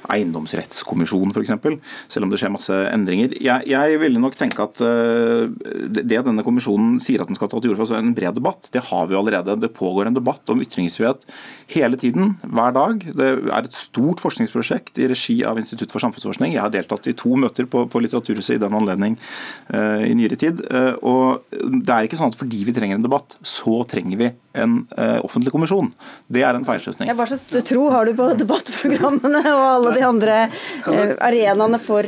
[0.10, 1.56] eiendomsrettskommisjon f.eks.,
[2.10, 3.36] selv om det skjer masse endringer.
[3.42, 4.99] Jeg, jeg ville nok tenke at eh,
[5.90, 8.70] det denne kommisjonen sier at den skal ta til orde for er en bred debatt,
[8.74, 9.58] det har vi allerede.
[9.60, 11.26] Det pågår en debatt om ytringsfrihet
[11.74, 13.04] hele tiden, hver dag.
[13.16, 16.56] Det er et stort forskningsprosjekt i regi av Institutt for samfunnsforskning.
[16.56, 19.18] Jeg har deltatt i to møter på, på Litteraturhuset i den anledning
[19.74, 20.64] uh, i nyere tid.
[20.70, 24.32] Uh, og det er ikke sånn at fordi vi trenger en debatt, så trenger vi
[24.60, 25.92] en uh, offentlig kommisjon.
[26.28, 27.12] Det er en feilslutning.
[27.18, 30.40] Hva slags tro har du på debattprogrammene og alle de andre
[30.90, 32.06] arenaene for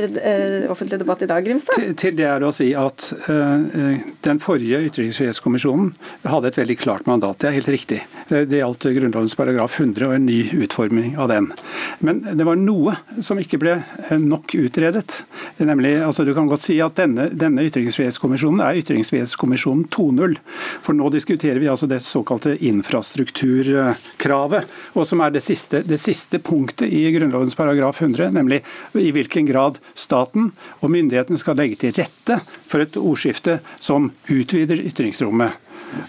[0.72, 1.78] offentlig debatt i dag, Grimstad?
[1.78, 5.92] Til, til det er det å si at uh, den forrige ytringsfrihetskommisjonen
[6.26, 7.40] hadde et veldig klart mandat.
[7.42, 8.00] Det er helt riktig.
[8.30, 11.52] Det, det gjaldt Grunnlovens paragraf 100 og en ny utforming av den.
[12.00, 13.78] Men det var noe som ikke ble
[14.22, 15.24] nok utredet.
[15.62, 20.38] Nemlig, altså Du kan godt si at denne, denne ytringsfrihetskommisjonen er ytringsfrihetskommisjonen 2.0.
[20.82, 24.64] For nå diskuterer vi altså det såkalte infrastrukturkravet,
[24.96, 28.62] og som er det siste, det siste punktet i Grunnlovens paragraf 100, nemlig
[28.98, 32.40] i hvilken grad staten og myndighetene skal legge til rette
[32.72, 35.60] for et ordskifte som utvider ytringsrommet.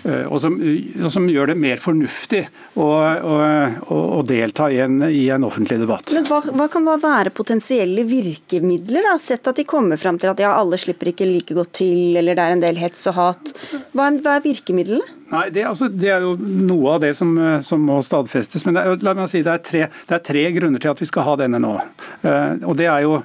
[0.07, 0.55] Eh, og som,
[1.03, 2.43] og som, gjør det mer fornuftig
[2.79, 6.13] å, å, å delta i en, i en, offentlig debatt.
[6.15, 9.17] Men hva, hva, kan da være potensielle virkemidler, da?
[9.23, 12.39] sett at de kommer fram til at ja, alle slipper ikke like godt til, eller
[12.39, 13.55] det er en del hets og hat.
[13.91, 15.19] Hva hva er virkemidlene?
[15.33, 17.33] Nei, det, altså, det, er jo noe av det som,
[17.65, 18.67] som må stadfestes.
[18.69, 21.01] Men det er, la meg si, det er, tre, det er tre grunner til at
[21.01, 21.73] vi skal ha denne nå.
[22.21, 23.23] Uh, og Det er jo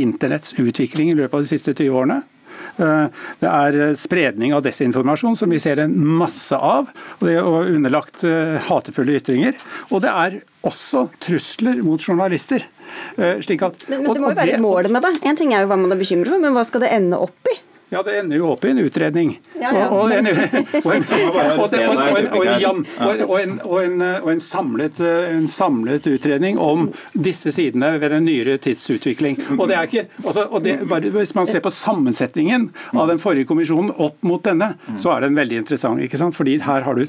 [0.00, 2.20] internetts utvikling i løpet av de siste 20 årene.
[2.80, 6.90] Eh, det er eh, spredning av desinformasjon, som vi ser en masse av.
[7.18, 9.58] og det er Underlagt eh, hatefulle ytringer.
[9.90, 12.66] Og det er også trusler mot journalister.
[13.16, 13.46] At,
[13.86, 15.16] men, men, det må jo være et mål med det.
[15.28, 17.52] En ting er jo hva man er bekymret for, men hva skal det ende opp
[17.52, 17.58] i?
[17.90, 19.32] Ja, det ender jo opp i en utredning.
[19.90, 20.12] Og
[25.40, 29.36] en samlet utredning om disse sidene ved den nyere tidsutvikling.
[29.56, 33.18] Og det er ikke, altså, og det, bare, Hvis man ser på sammensetningen av den
[33.22, 34.68] forrige kommisjonen opp mot denne,
[35.00, 36.02] så er den veldig interessant.
[36.04, 36.34] ikke sant?
[36.38, 37.08] Fordi her har du eh,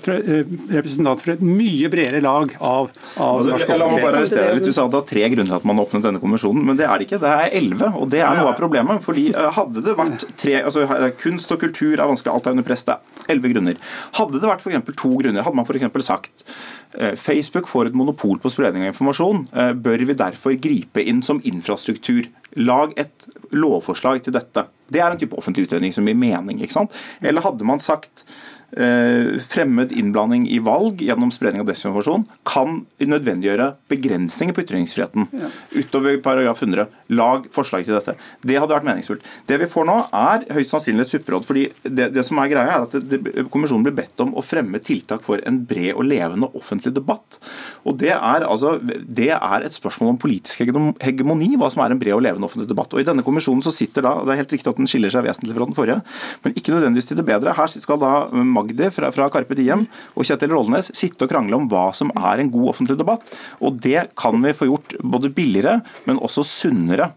[0.74, 2.86] representanter for et mye bredere lag av,
[3.22, 4.66] av norsk offentlighet.
[4.66, 6.96] Du sa det var tre grunner til at man åpnet denne kommisjonen, men det er
[6.98, 7.22] det ikke.
[7.22, 8.98] Det er elleve, og det er noe av problemet.
[9.06, 12.66] fordi eh, Hadde det vært tre altså Kunst og kultur er vanskelig, alt er under
[12.66, 12.86] press.
[12.88, 13.80] Det er elleve grunner.
[14.18, 16.06] Hadde det vært for to grunner, hadde man f.eks.
[16.08, 16.46] sagt
[16.98, 19.48] eh, Facebook får et monopol på spredning av informasjon.
[19.54, 22.30] Eh, bør vi derfor gripe inn som infrastruktur?
[22.60, 24.66] Lag et lovforslag til dette.
[24.92, 26.60] Det er en type offentlig utredning som gir mening.
[26.62, 26.96] ikke sant?
[27.24, 28.26] Eller hadde man sagt
[28.72, 35.50] Eh, fremmed innblanding i valg gjennom spredning av desinformasjon kan nødvendiggjøre begrensninger på ytringsfriheten ja.
[35.76, 36.86] utover paragraf 100.
[37.12, 38.16] Lag forslag til dette.
[38.48, 39.28] Det hadde vært meningsfullt.
[39.50, 41.48] Det vi får nå, er høyst sannsynlig et supperåd.
[41.50, 44.46] fordi det, det, som er greia er at det, det, Kommisjonen blir bedt om å
[44.46, 47.42] fremme tiltak for en bred og levende offentlig debatt.
[47.84, 52.00] Og Det er, altså, det er et spørsmål om politisk hegemoni, hva som er en
[52.00, 52.94] bred og levende offentlig debatt.
[52.94, 55.26] Og I denne kommisjonen så sitter da, det er helt riktig at den skiller seg
[55.26, 56.00] vesentlig fra den forrige,
[56.46, 57.56] men ikke nødvendigvis til det bedre.
[57.58, 59.86] Her skal da Magdi fra, fra Karpe Diem
[60.16, 63.34] og Kjetil Rollnes sitte og krangle om hva som er en god offentlig debatt.
[63.62, 67.12] Og det kan vi få gjort både billigere, men også sunnere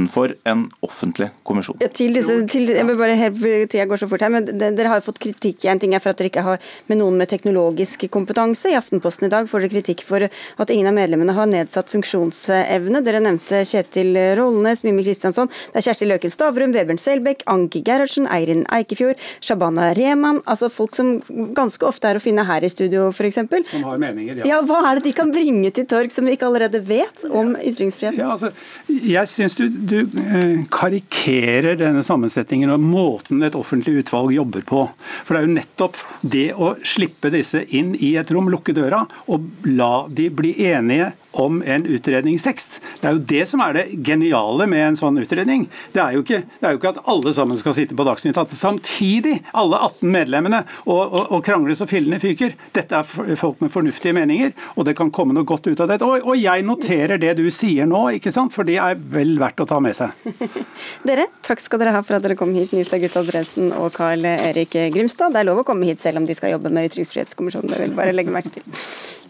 [0.00, 1.76] utenfor en offentlig kommisjon.
[1.80, 3.40] Ja, til disse, til, jeg vil bare helt,
[3.70, 5.64] tida går så fort her, men Dere har jo fått kritikk.
[5.68, 8.70] En ting er for at dere ikke har med noen med teknologisk kompetanse.
[8.70, 13.02] I Aftenposten i dag får dere kritikk for at ingen av medlemmene har nedsatt funksjonsevne.
[13.04, 18.28] Dere nevnte Kjetil Rollnes, Mimmi Kristiansson, det er Kjersti Løken Stavrum, Vebjørn Selbekk, Anki Gerhardsen,
[18.30, 20.42] Eirin Eikefjord, Shabana Rehman.
[20.46, 21.18] Altså folk som
[21.56, 23.42] ganske ofte er å finne her i studio, f.eks.
[23.70, 24.48] Som har meninger, ja.
[24.54, 24.62] ja.
[24.66, 28.18] Hva er det de kan bringe til torg som vi ikke allerede vet om ytringsfrihet?
[28.20, 28.52] Ja, altså,
[28.88, 34.84] jeg synes du, du eh, karikerer denne sammensetningen og måten et offentlig utvalg jobber på.
[35.24, 39.02] For det er jo nettopp det å slippe disse inn i et rom, lukke døra,
[39.30, 42.80] og la de bli enige om en utredningstekst.
[43.00, 45.66] Det er jo det som er det geniale med en sånn utredning.
[45.94, 48.58] Det er jo ikke, er jo ikke at alle sammen skal sitte på Dagsnytt 18
[48.58, 52.56] samtidig, alle 18 medlemmene, og, og, og krangle så fillene fyker.
[52.76, 56.00] Dette er folk med fornuftige meninger, og det kan komme noe godt ut av det.
[56.06, 58.54] Og, og jeg noterer det du sier nå, ikke sant?
[58.54, 60.12] for det er vel verdt å ta med seg.
[61.08, 64.26] dere, takk skal dere ha for at dere kom hit, Nils August Andresen og Carl
[64.26, 65.34] Erik Grimstad.
[65.34, 67.98] Det er lov å komme hit selv om de skal jobbe med Ytringsfrihetskommisjonen, det vil
[67.98, 69.29] bare legge merke til.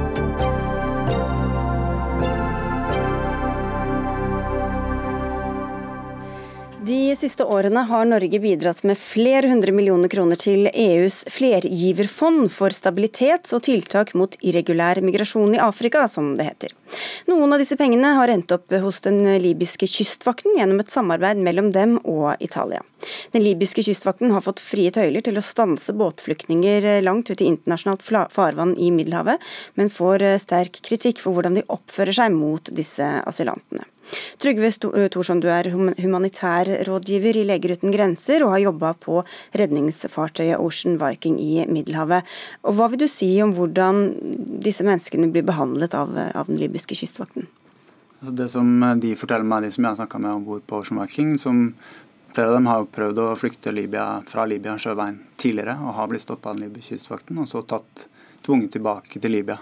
[7.21, 13.51] siste årene har Norge bidratt med flere hundre millioner kroner til EUs flergiverfond for stabilitet
[13.53, 16.73] og tiltak mot irregulær migrasjon i Afrika, som det heter.
[17.29, 21.69] Noen av disse pengene har endt opp hos den libyske kystvakten gjennom et samarbeid mellom
[21.75, 22.81] dem og Italia.
[23.33, 28.05] Den libyske kystvakten har fått frie tøyler til å stanse båtflyktninger langt ut i internasjonalt
[28.33, 29.41] farvann i Middelhavet,
[29.77, 33.85] men får sterk kritikk for hvordan de oppfører seg mot disse asylantene.
[34.41, 34.71] Trygve
[35.13, 39.21] Thorsson, du er humanitær rådgiver i Leger uten grenser og har jobba på
[39.59, 42.27] redningsfartøyet Ocean Viking i Middelhavet.
[42.65, 44.03] Og hva vil du si om hvordan
[44.63, 47.49] disse menneskene blir behandlet av, av den libyske kystvakten?
[48.21, 48.67] Altså det som
[49.01, 51.71] de forteller meg, de som jeg har snakka med om bord på Ocean Viking, som
[52.31, 56.23] Flere av dem har prøvd å flykte Libya, fra Libya sjøveien tidligere og har blitt
[56.23, 58.05] stoppa av den libyske kystvakten og så tatt
[58.45, 59.57] tvunget tilbake til Libya.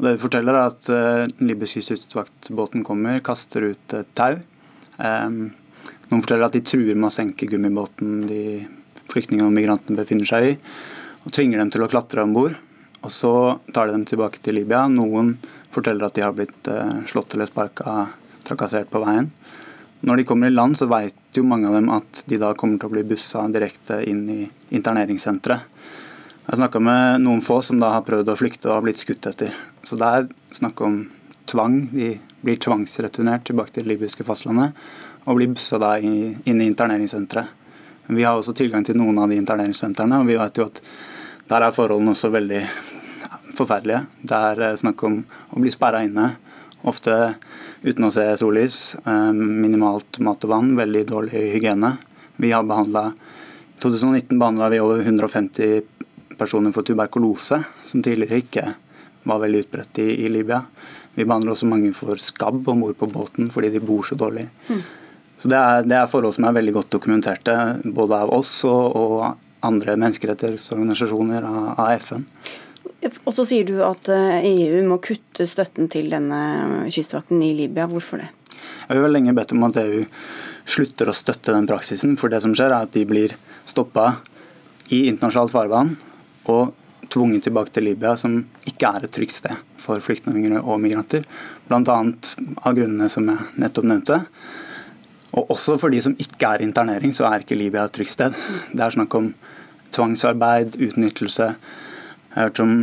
[0.00, 4.38] Det de forteller er at Den libyske kystvaktbåten kommer, kaster ut et tau.
[4.96, 8.42] Noen forteller at de truer med å senke gummibåten de
[9.10, 10.56] flyktningene og migrantene befinner seg i,
[11.24, 12.56] og tvinger dem til å klatre om bord.
[13.00, 13.32] Og så
[13.74, 14.84] tar de dem tilbake til Libya.
[14.92, 15.34] Noen
[15.72, 18.10] forteller at de har blitt uh, slått eller sparka,
[18.46, 19.30] trakassert på veien.
[20.04, 22.80] Når de kommer i land, så vet jo mange av dem at de da kommer
[22.80, 24.40] til å bli bussa direkte inn i
[24.76, 25.66] interneringssenteret.
[26.50, 29.28] Jeg snakka med noen få som da har prøvd å flykte og har blitt skutt
[29.30, 29.52] etter.
[29.86, 30.24] Så det er
[30.56, 30.96] snakk om
[31.46, 31.76] tvang.
[31.92, 32.08] De
[32.42, 34.74] blir tvangsreturnert tilbake til det libyske fastlandet
[35.30, 37.52] og blir bussa da inn i interneringssenteret.
[38.10, 40.80] Vi har også tilgang til noen av de interneringssentrene, og vi vet jo at
[41.52, 42.64] der er forholdene også veldig
[43.54, 44.02] forferdelige.
[44.18, 45.20] Det er eh, snakk om
[45.54, 46.32] å bli sperra inne,
[46.82, 47.14] ofte
[47.86, 48.80] uten å se sollys.
[49.04, 51.94] Eh, minimalt mat og vann, veldig dårlig hygiene.
[52.42, 55.99] Vi har behandla I 2019 behandla vi over 150
[56.40, 58.64] personer for tuberkulose, som tidligere ikke
[59.28, 60.62] var veldig utbredt i, i Libya.
[61.14, 64.46] Vi behandler også mange for skabb om bord på båten fordi de bor så dårlig.
[64.70, 64.80] Mm.
[65.40, 68.96] Så det er, det er, forhold som er veldig godt dokumenterte, både av oss og,
[68.96, 72.26] og andre menneskerettighetsorganisasjoner av, av FN.
[73.24, 77.54] Og så sier du at EU eh, e må kutte støtten til denne kystvakten i
[77.56, 77.88] Libya.
[77.88, 78.28] Hvorfor det?
[78.90, 80.04] Jeg har lenge bedt om at EU
[80.68, 82.18] slutter å støtte den praksisen.
[82.20, 83.32] For det som skjer, er at de blir
[83.68, 84.18] stoppa
[84.92, 85.94] i internasjonalt farvann
[86.48, 86.74] og
[87.10, 88.38] tvunget tilbake til Libya, som
[88.68, 91.24] ikke er et trygt sted for flyktninger og migranter.
[91.68, 91.80] Bl.a.
[91.86, 94.20] av grunnene som jeg nettopp nevnte.
[95.36, 98.36] Og også for de som ikke er internering, så er ikke Libya et trygt sted.
[98.72, 99.32] Det er snakk om
[99.94, 101.52] tvangsarbeid, utnyttelse.
[102.30, 102.74] Jeg har hørt om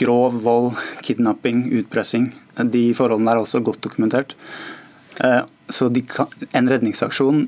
[0.00, 0.72] grov vold,
[1.04, 2.30] kidnapping, utpressing.
[2.72, 4.32] De forholdene er også godt dokumentert.
[5.20, 7.46] Eh, så kan, en redningsaksjon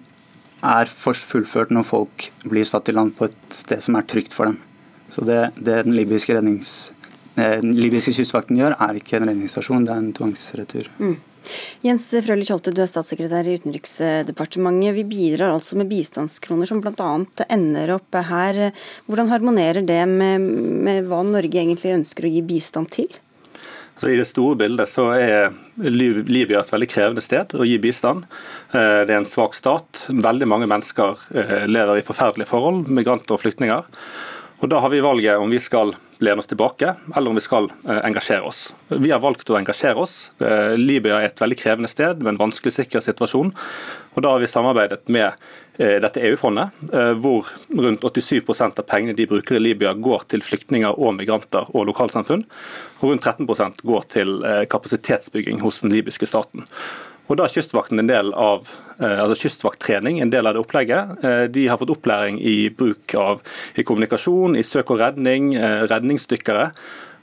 [0.66, 4.48] er fullført når folk blir satt i land på et sted som er trygt for
[4.48, 4.60] dem.
[5.12, 6.92] Så det, det den libyske, rednings,
[7.36, 10.90] eh, libyske kystvakten gjør, er ikke en redningsstasjon, det er en tvangsretur.
[10.98, 11.16] Mm.
[11.84, 14.96] Jens Frølich Holte, du er statssekretær i Utenriksdepartementet.
[14.96, 17.12] Vi bidrar altså med bistandskroner som bl.a.
[17.46, 18.72] ender opp her.
[19.06, 23.14] Hvordan harmonerer det med, med hva Norge egentlig ønsker å gi bistand til?
[23.96, 28.26] Så I det store bildet så er Libya et veldig krevende sted å gi bistand.
[28.76, 30.08] Eh, det er en svak stat.
[30.12, 33.86] Veldig mange mennesker eh, lever i forferdelige forhold, migranter og flyktninger.
[34.60, 37.68] Og Da har vi valget om vi skal lene oss tilbake, eller om vi skal
[37.88, 38.74] eh, engasjere oss.
[38.88, 40.30] Vi har valgt å engasjere oss.
[40.40, 43.52] Eh, Libya er et veldig krevende sted med en vanskelig sikkerhetssituasjon.
[44.16, 45.28] Og Da har vi samarbeidet med
[45.76, 46.72] eh, dette EU-fondet,
[47.20, 51.90] hvor rundt 87% av pengene de bruker i Libya går til flyktninger og migranter og
[51.90, 52.46] lokalsamfunn.
[53.02, 54.38] Og rundt 13% går til
[54.72, 56.64] kapasitetsbygging hos den libyske staten.
[57.26, 58.68] Og da Kystvakten en del av
[59.00, 61.16] eh, altså kystvakttrening, en del av det opplegget.
[61.26, 63.42] Eh, de har fått opplæring i bruk av
[63.74, 66.70] i kommunikasjon, i søk og redning, eh, redningsdykkere.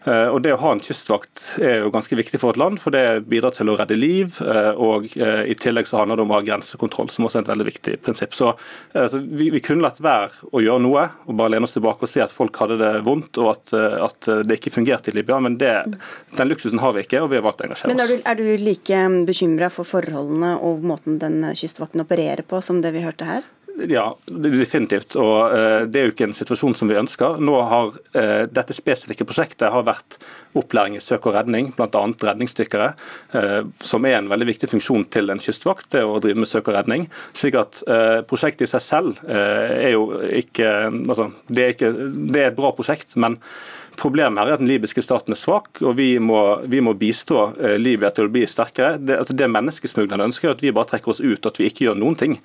[0.04, 2.96] Eh, og Det å ha en kystvakt er jo ganske viktig for et land, for
[2.96, 4.36] det bidrar til å redde liv.
[4.44, 7.46] Eh, og eh, I tillegg så handler det om å ha grensekontroll, som også er
[7.46, 8.36] et veldig viktig prinsipp.
[8.36, 8.52] Så
[8.92, 12.12] altså, vi, vi, kunne latt være å gjøre noe og bare lene oss tilbake og
[12.12, 15.40] se at folk hadde det vondt og at, at det ikke fungerte i Libya.
[15.44, 15.74] Men det,
[16.36, 17.96] den luksusen har vi ikke, og vi har valgt å engasjere oss.
[17.96, 22.60] Men er du, er du like bekymra for forholdene og måten den kystvakten opererer på,
[22.66, 23.48] som det vi hørte her?
[23.74, 25.16] Ja, definitivt.
[25.18, 27.40] Og uh, Det er jo ikke en situasjon som vi ønsker.
[27.42, 30.20] Nå har uh, Dette spesifikke prosjektet har vært
[30.58, 32.04] opplæring i søk og redning, bl.a.
[32.30, 32.92] redningsdykkere,
[33.34, 36.70] uh, som er en veldig viktig funksjon til en kystvakt, det å drive med søk
[36.70, 37.08] og redning.
[37.34, 37.82] slik at
[38.30, 42.72] Prosjektet i seg selv er jo ikke, altså, det er ikke Det er et bra
[42.76, 43.40] prosjekt, men
[44.00, 46.40] Problemet er at den libyske staten er svak, og vi må,
[46.70, 48.98] vi må bistå eh, Libya til å bli sterkere.
[48.98, 51.70] Det, altså det menneskesmuglerne ønsker, er at vi bare trekker oss ut, og at vi
[51.70, 52.38] ikke gjør noen ting.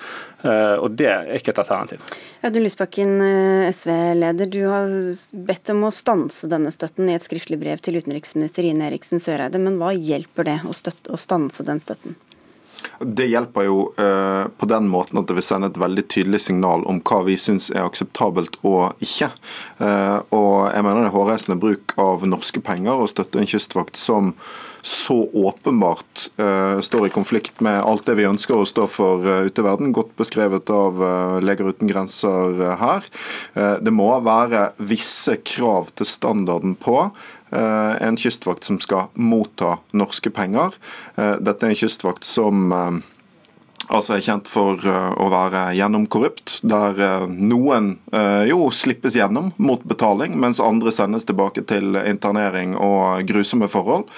[0.44, 2.04] Eh, og Det er ikke et alternativ.
[2.44, 4.52] Audun Lysbakken, eh, SV-leder.
[4.52, 4.92] Du har
[5.48, 9.60] bedt om å stanse denne støtten i et skriftlig brev til utenriksminister Ine Eriksen Søreide,
[9.62, 12.18] men hva hjelper det å, støtte, å stanse den støtten?
[13.00, 16.84] Det hjelper jo uh, på den måten at det vil sende et veldig tydelig signal
[16.90, 19.30] om hva vi syns er akseptabelt og ikke.
[19.80, 23.98] Uh, og jeg mener det er hårreisende bruk av norske penger å støtte en kystvakt
[23.98, 24.34] som
[24.82, 29.46] så åpenbart uh, står i konflikt med alt det vi ønsker å stå for uh,
[29.48, 33.04] ute i verden, godt beskrevet av uh, Leger uten grenser her.
[33.54, 37.08] det må være visse krav til standarden på
[37.50, 40.74] Eh, en kystvakt som skal motta norske penger.
[41.16, 42.98] Eh, dette er en kystvakt som eh,
[43.88, 49.50] altså er kjent for eh, å være gjennomkorrupt, der eh, noen eh, jo slippes gjennom
[49.56, 54.08] mot betaling, mens andre sendes tilbake til internering og grusomme forhold.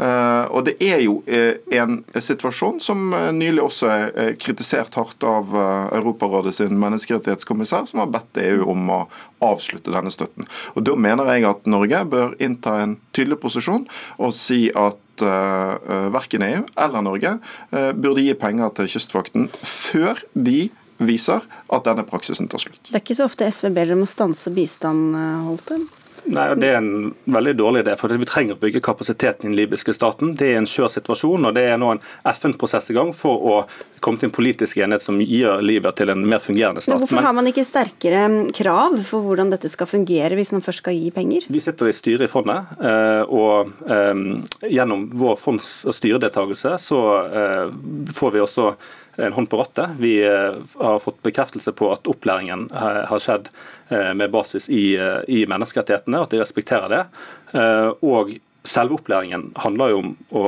[0.00, 5.52] Og det er jo en situasjon som nylig også er kritisert hardt av
[5.96, 9.00] Europarådet sin menneskerettighetskommissær, som har bedt EU om å
[9.44, 10.48] avslutte denne støtten.
[10.74, 13.86] Og Da mener jeg at Norge bør innta en tydelig posisjon
[14.18, 20.20] og si at uh, verken EU eller Norge uh, burde gi penger til Kystvakten før
[20.34, 20.68] de
[21.00, 22.82] viser at denne praksisen tar slutt.
[22.90, 25.16] Det er ikke så ofte SV ber dere om å stanse bistand,
[25.46, 25.80] Holte?
[26.24, 27.96] Nei, Det er en veldig dårlig idé.
[27.98, 30.34] for Vi trenger å bygge kapasiteten i den libyske staten.
[30.36, 33.56] Det er en skjør situasjon, og det er nå en FN-prosess i gang for å
[34.00, 36.94] komme til en politisk enighet som gir Libya til en mer fungerende stat.
[36.94, 40.84] Men Hvorfor har man ikke sterkere krav for hvordan dette skal fungere, hvis man først
[40.84, 41.46] skal gi penger?
[41.48, 47.02] Vi sitter i styret i fondet, eh, og eh, gjennom vår fonds- og styredeltakelse så
[47.28, 47.76] eh,
[48.16, 48.72] får vi også
[49.16, 49.96] en hånd på rattet.
[49.98, 53.50] Vi har fått bekreftelse på at opplæringen har skjedd
[53.90, 54.94] med basis i,
[55.28, 57.02] i menneskerettighetene, at de respekterer det.
[58.06, 60.40] Og Selve opplæringen handler jo om å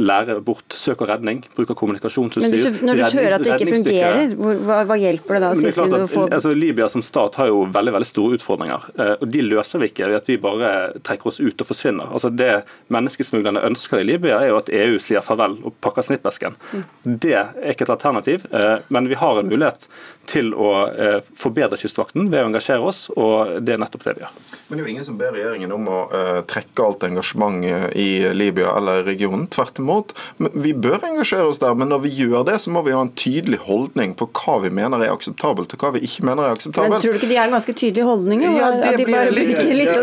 [0.00, 2.48] lære bort søk og redning, bruk av kommunikasjonsutstyr.
[2.48, 5.50] Men du, Når du hører at det ikke fungerer, hva, hva, hjelper det da?
[5.52, 6.24] Det at, få...
[6.32, 8.86] altså, Libya som stat har jo veldig veldig store utfordringer.
[8.96, 10.70] Eh, og De løser vi ikke ved at vi bare
[11.04, 12.08] trekker oss ut og forsvinner.
[12.08, 12.48] Altså Det
[12.94, 16.56] menneskesmuglerne ønsker i Libya, er jo at EU sier farvel og pakker snippesken.
[16.72, 16.88] Mm.
[17.20, 19.90] Det er ikke et alternativ, eh, men vi har en mulighet
[20.28, 24.24] til å eh, forbedre Kystvakten ved å engasjere oss, og det er nettopp det vi
[24.24, 24.40] gjør.
[24.70, 26.00] Men det er jo ingen som ber regjeringen om å
[26.48, 27.58] trekke alt engasjement
[27.98, 29.46] i Libya eller i regionen.
[29.52, 30.14] Tvert imot.
[30.36, 33.12] Vi bør engasjere oss der, men når vi gjør det, så må vi ha en
[33.18, 36.96] tydelig holdning på hva vi mener er akseptabelt, og hva vi ikke mener er akseptabelt.
[36.96, 38.44] Men Tror du ikke de er ganske tydelig holdning?
[38.48, 39.54] Ja, det, de blir, litt,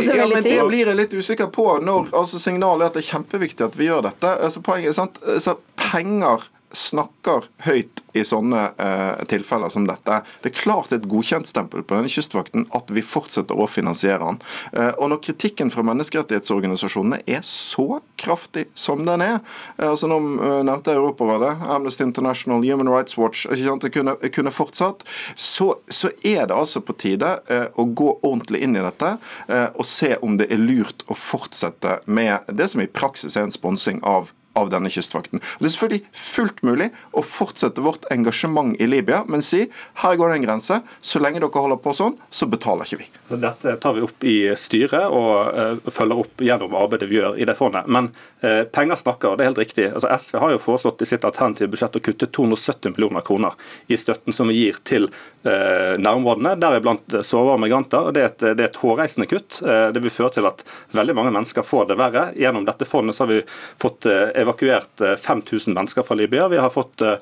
[0.10, 1.68] ja, men det blir jeg litt usikker på.
[1.86, 4.36] når altså, Signalet er at det er kjempeviktig at vi gjør dette.
[4.48, 10.22] Altså, poenget er sant, altså, Penger snakker høyt i sånne eh, tilfeller som dette.
[10.44, 14.40] Det er klart et godkjentstempel på denne kystvakten at vi fortsetter å finansiere den.
[14.72, 20.20] Eh, og når kritikken fra menneskerettighetsorganisasjonene er så kraftig som den er eh, altså Nå
[20.20, 25.04] eh, nevnte jeg Europarådet, Amnesty International, Human Rights Watch ikke sant, det kunne, kunne fortsatt.
[25.36, 29.16] Så, så, er det altså på tide eh, å gå ordentlig inn i dette
[29.50, 33.48] eh, og se om det er lurt å fortsette med det som i praksis er
[33.48, 35.42] en sponsing av av denne kystvakten.
[35.42, 39.66] Og Det er selvfølgelig fullt mulig å fortsette vårt engasjement i Libya, men si
[40.04, 40.80] her går det en grense.
[41.02, 43.10] Så lenge dere holder på sånn, så betaler ikke vi.
[43.30, 47.40] Så dette tar vi opp i styret og uh, følger opp gjennom arbeidet vi gjør
[47.42, 47.88] i det fondet.
[47.92, 48.12] Men
[48.46, 49.88] uh, penger snakker, og det er helt riktig.
[49.92, 53.56] Altså, SV har jo foreslått i sitt alternative budsjett å kutte 270 millioner kroner
[53.92, 58.10] i støtten som vi gir til uh, nærområdene, deriblant sårbare migranter.
[58.10, 59.60] og Det er et, det er et hårreisende kutt.
[59.66, 60.64] det vil føre til at
[60.96, 62.28] veldig mange mennesker får det verre.
[62.40, 63.42] Gjennom dette fondet så har vi
[63.82, 66.48] fått uh, evakuert 5000 eh, mennesker fra Libya.
[66.48, 67.18] Vi har fått eh,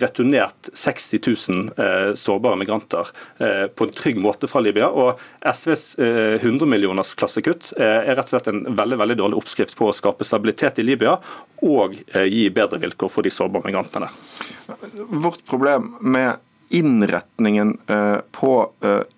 [0.00, 3.06] returnert 60 000 eh, sårbare migranter
[3.74, 4.88] på en trygg måte fra Libya.
[4.88, 5.20] Og
[5.54, 9.96] SVs 100 millioners klassekutt er rett og slett en veldig, veldig dårlig oppskrift på å
[9.96, 11.16] skape stabilitet i Libya
[11.64, 14.10] og gi bedre vilkår for de sårbare migrantene.
[15.08, 17.76] Vårt problem med innretningen
[18.36, 18.54] på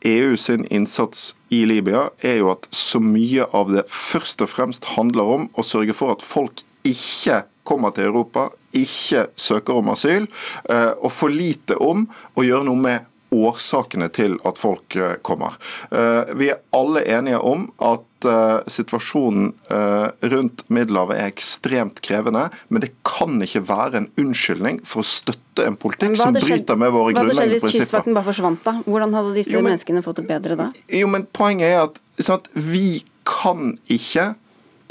[0.00, 4.92] EU sin innsats i Libya er jo at så mye av det først og fremst
[4.94, 10.28] handler om å sørge for at folk ikke kommer til Europa, ikke søker om asyl,
[10.68, 15.56] eh, og for lite om å gjøre noe med årsakene til at folk eh, kommer.
[15.90, 18.08] Eh, vi er alle enige om at
[18.70, 19.48] situasjonen
[20.30, 25.64] rundt Middelhavet er ekstremt krevende, men det kan ikke være en unnskyldning for å støtte
[25.66, 27.18] en politikk som bryter med våre grunnleggende prinsipper.
[27.18, 28.76] Hva hadde skjedd hvis Kystvakten bare forsvant, da?
[28.86, 30.68] Hvordan hadde disse jo, men, menneskene fått det bedre da?
[31.00, 34.28] Jo, men Poenget er at, sånn at vi kan ikke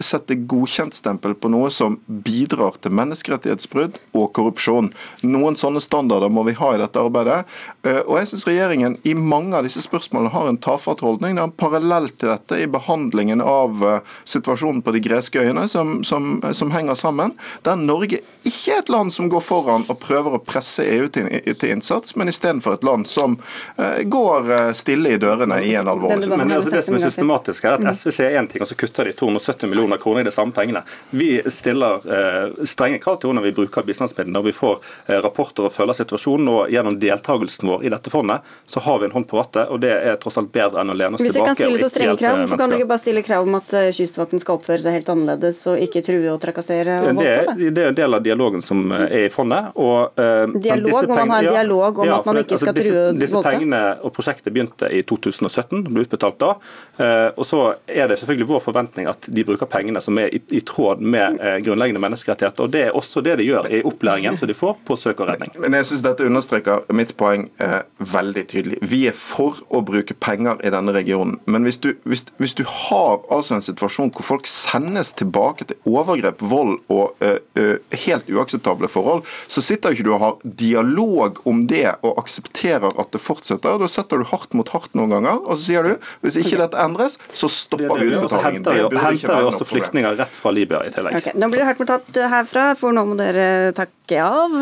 [0.06, 4.91] sette godkjentstempel på noe som bidrar til menneskerettighetsbrudd og korrupsjon.
[5.26, 7.43] Noen sånne standarder må vi ha i dette arbeidet.
[7.84, 11.38] Eh, og jeg syns regjeringen i mange av disse spørsmålene har en tafatt holdning.
[11.38, 15.68] Det er en parallell til dette i behandlingen av eh, situasjonen på de greske øyene,
[15.72, 17.36] som, som, som henger sammen.
[17.66, 21.30] Der Norge ikke er et land som går foran og prøver å presse EU til,
[21.54, 23.38] til innsats, men istedenfor et land som
[23.78, 26.41] uh, går stille i dørene i en alvorlig situasjon.
[26.41, 29.10] Men altså, det som er systematisk er at SV ser én ting, og så kutter
[29.10, 30.83] de 270 millioner millioner kroner i de samme pengene.
[31.09, 34.33] Vi stiller eh, strenge krav til hvordan vi bruker bistandsmidlene.
[34.37, 38.41] Når vi får eh, rapporter og følger situasjonen, og gjennom deltakelsen vår i dette fondet,
[38.65, 39.69] så har vi en hånd på rattet.
[39.69, 41.55] og Det er tross alt bedre enn å lene oss Hvis tilbake.
[41.55, 43.59] Hvis vi kan stille så strenge krav, hvorfor kan dere ikke bare stille krav om
[43.59, 47.55] at eh, Kystvakten skal oppføre seg helt annerledes og ikke true og trakassere og voldta?
[47.57, 49.71] Det, det er en del av dialogen som eh, er i fondet.
[49.75, 51.01] Og, uh, dialog?
[51.01, 53.25] om man har en dialog om ja, at man ikke skal altså, true og voldta?
[53.25, 56.53] Disse pengene og prosjektet begynte i 2017, ble utbetalt da.
[56.99, 60.41] Uh, og så er det selvfølgelig vår forventning at de bruker pengene som er i,
[60.53, 62.65] i tråd med eh, grunnleggende menneskerettigheter.
[62.65, 65.32] og Det er også det de gjør i opplæringen som de får på søk og
[65.32, 65.53] redning.
[65.59, 67.82] Men jeg synes Dette understreker mitt poeng eh,
[68.13, 68.79] veldig tydelig.
[68.82, 71.39] Vi er for å bruke penger i denne regionen.
[71.45, 75.79] Men hvis du, hvis, hvis du har altså en situasjon hvor folk sendes tilbake til
[75.89, 81.41] overgrep, vold og eh, helt uakseptable forhold, så sitter jo ikke du og har dialog
[81.47, 83.79] om det og aksepterer at det fortsetter.
[83.82, 86.79] Da setter du hardt mot hardt noen ganger, og så sier du hvis ikke dette
[86.82, 88.65] endres, så stopper vi utbetalingen.
[88.65, 91.20] Det burde ikke være noe problem flyktninger rett fra Libya i tillegg.
[91.22, 94.57] Okay, nå blir det hardt mottatt herfra, for nå må dere takke av,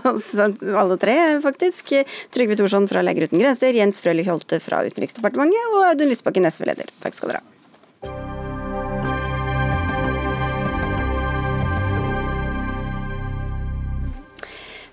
[0.82, 1.94] alle tre faktisk.
[2.34, 6.92] Trygve Thorsson fra Leger uten grenser, Jens Frølich Holte fra Utenriksdepartementet og Audun Lysbakken, SV-leder.
[7.04, 7.59] Takk skal dere ha.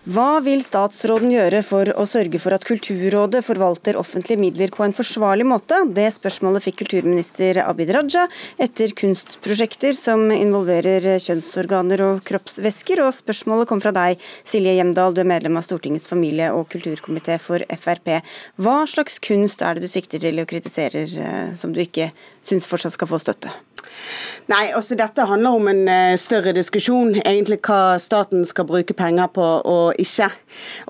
[0.07, 4.93] Hva vil statsråden gjøre for å sørge for at Kulturrådet forvalter offentlige midler på en
[4.95, 5.81] forsvarlig måte?
[5.91, 8.23] Det spørsmålet fikk kulturminister Abid Raja
[8.55, 13.01] etter kunstprosjekter som involverer kjønnsorganer og kroppsvæsker.
[13.03, 17.35] Og spørsmålet kom fra deg, Silje Hjemdal, du er medlem av Stortingets familie- og kulturkomité
[17.43, 18.21] for Frp.
[18.63, 22.13] Hva slags kunst er det du sikter til og kritiserer, eh, som du ikke
[22.47, 23.53] syns fortsatt skal få støtte?
[24.47, 29.27] Nei, altså Dette handler om en uh, større diskusjon, egentlig hva staten skal bruke penger
[29.35, 30.29] på og ikke.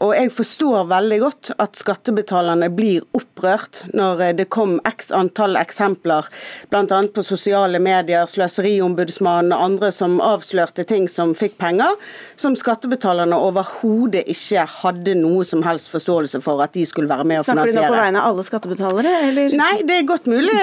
[0.05, 5.57] Og Jeg forstår veldig godt at skattebetalerne blir opprørt når uh, det kom x antall
[5.57, 6.29] eksempler,
[6.69, 6.99] bl.a.
[7.13, 11.97] på sosiale medier, Sløseriombudsmannen og andre som avslørte ting som fikk penger,
[12.37, 17.41] som skattebetalerne overhodet ikke hadde noe som helst forståelse for at de skulle være med
[17.41, 17.73] å finansiere.
[17.73, 19.57] Snakker du nå på vegne av alle skattebetalere, eller?
[19.57, 20.53] Nei, det er godt mulig.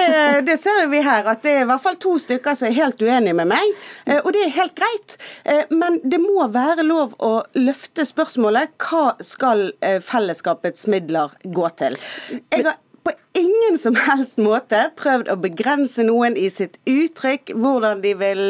[0.47, 3.01] Det ser vi her, at det er i hvert fall to stykker som er helt
[3.01, 3.75] uenige med meg,
[4.05, 5.17] eh, og det er helt greit.
[5.43, 11.69] Eh, men det må være lov å løfte spørsmålet hva skal eh, fellesskapets midler gå
[11.79, 11.97] til.
[12.53, 18.01] Jeg har på ingen som helst måte prøvd å begrense noen i sitt uttrykk, hvordan
[18.05, 18.41] de vil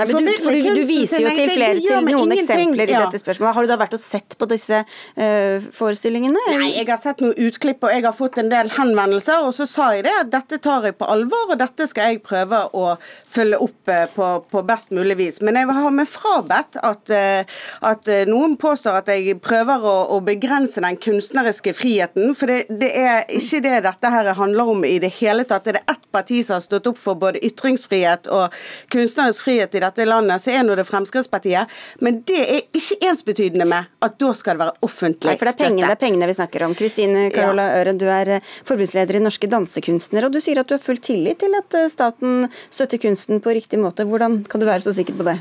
[0.00, 3.20] Nei, men du, for du, du, viser jo til flere til noen eksempler i dette
[3.20, 3.56] spørsmålet.
[3.56, 6.44] Har du da vært og sett på disse uh, forestillingene?
[6.56, 9.44] Nei, jeg har sett noen utklipp og jeg har fått en del henvendelser.
[9.44, 12.22] Og så sa jeg det at dette tar jeg på alvor, og dette skal jeg
[12.24, 15.40] prøve å følge opp uh, på, på, best mulig vis.
[15.44, 20.20] Men jeg har meg frabedt at, uh, at noen påstår at jeg prøver å, å,
[20.24, 22.34] begrense den kunstneriske friheten.
[22.38, 25.68] For det, det, er ikke det dette her handler om i det hele tatt.
[25.68, 28.54] Det er ett parti som har stått opp for både ytringsfrihet og
[28.92, 31.70] kunstnerisk frihet i dette dette landet, så er nå det Fremskrittspartiet.
[32.04, 35.54] Men det er ikke ensbetydende med at da skal det være offentlig Nei, for det
[35.54, 36.74] er pengene, det er pengene vi snakker om.
[36.78, 37.80] Kristine Carola ja.
[37.80, 38.32] Øren, du er
[38.68, 41.88] forbundsleder i Norske Dansekunstnere, og du sier at du har full tillit til at eh,
[41.92, 44.06] staten støtter kunsten på riktig måte.
[44.08, 45.36] Hvordan kan du være så sikker på det?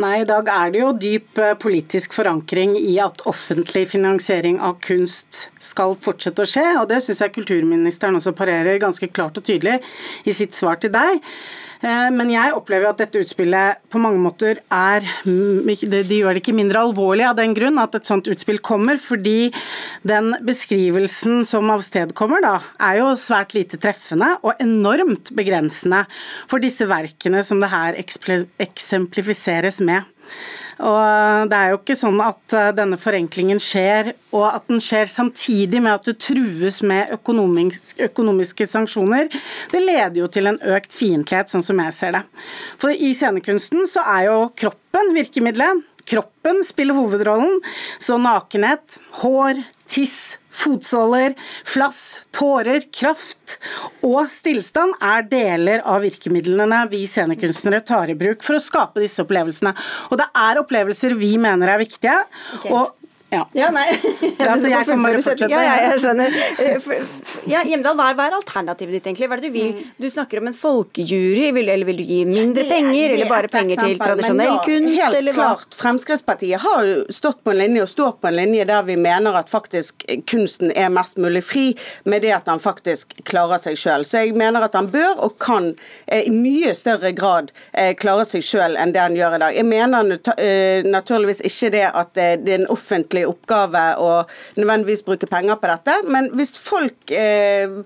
[0.00, 4.78] Nei, i dag er det jo dyp eh, politisk forankring i at offentlig finansiering av
[4.84, 9.46] kunst skal fortsette å skje, og det syns jeg kulturministeren også parerer ganske klart og
[9.46, 9.80] tydelig
[10.24, 11.22] i sitt svar til deg.
[11.84, 16.56] Eh, men jeg opplever at dette utspillet på mange måter er De gjør det ikke
[16.56, 19.50] mindre alvorlig av den grunn at et sånt utspill kommer, fordi
[20.06, 26.04] den beskrivelsen som avstedkommer, da, er jo svært lite treffende og enormt begrensende
[26.50, 30.08] for disse verkene som det her eksemplifiseres med.
[30.82, 35.10] Og Det er jo ikke sånn at eh, denne forenklingen skjer, og at den skjer
[35.10, 39.30] samtidig med at det trues med økonomisk, økonomiske sanksjoner.
[39.70, 42.24] Det leder jo til en økt fiendtlighet, sånn som jeg ser det.
[42.82, 45.84] For i scenekunsten så er jo kroppen virkemidlet.
[46.04, 47.60] Kroppen spiller hovedrollen,
[47.98, 51.34] så nakenhet, hår, tiss, fotsåler,
[51.64, 53.58] flass, tårer, kraft
[54.04, 59.24] og stillstand er deler av virkemidlene vi scenekunstnere tar i bruk for å skape disse
[59.24, 59.74] opplevelsene.
[60.10, 62.20] Og det er opplevelser vi mener er viktige.
[62.58, 62.74] Okay.
[62.74, 62.92] og
[63.32, 63.48] ja.
[63.52, 63.86] ja, nei.
[64.38, 65.50] Ja, altså, jeg kan bare fortsette.
[65.52, 66.34] Ja, ja, jeg skjønner.
[66.64, 66.80] Eh,
[67.50, 69.26] ja, Hjemdal, hva er, er, alternativet ditt, egentlig?
[69.28, 69.72] Hva er det du vil?
[69.74, 69.88] Mm.
[70.00, 73.14] Du snakker om en folkejury, eller vil du gi mindre penger?
[73.16, 75.00] Eller bare penger til tradisjonell kunst?
[75.00, 75.76] Helt klart.
[75.76, 79.36] Fremskrittspartiet har jo stått på en linje og står på en linje der vi mener
[79.40, 81.66] at faktisk kunsten er mest mulig fri,
[82.08, 84.06] med det at han faktisk klarer seg sjøl.
[84.06, 85.72] Så jeg mener at han bør og kan
[86.06, 89.58] eh, i mye større grad eh, klare seg sjøl enn det han gjør i dag.
[89.58, 90.14] Jeg mener
[90.88, 94.10] naturligvis ikke det at det er en offentlig oppgave å
[94.58, 95.96] nødvendigvis bruke penger på dette.
[96.10, 97.80] Men hvis folk eh,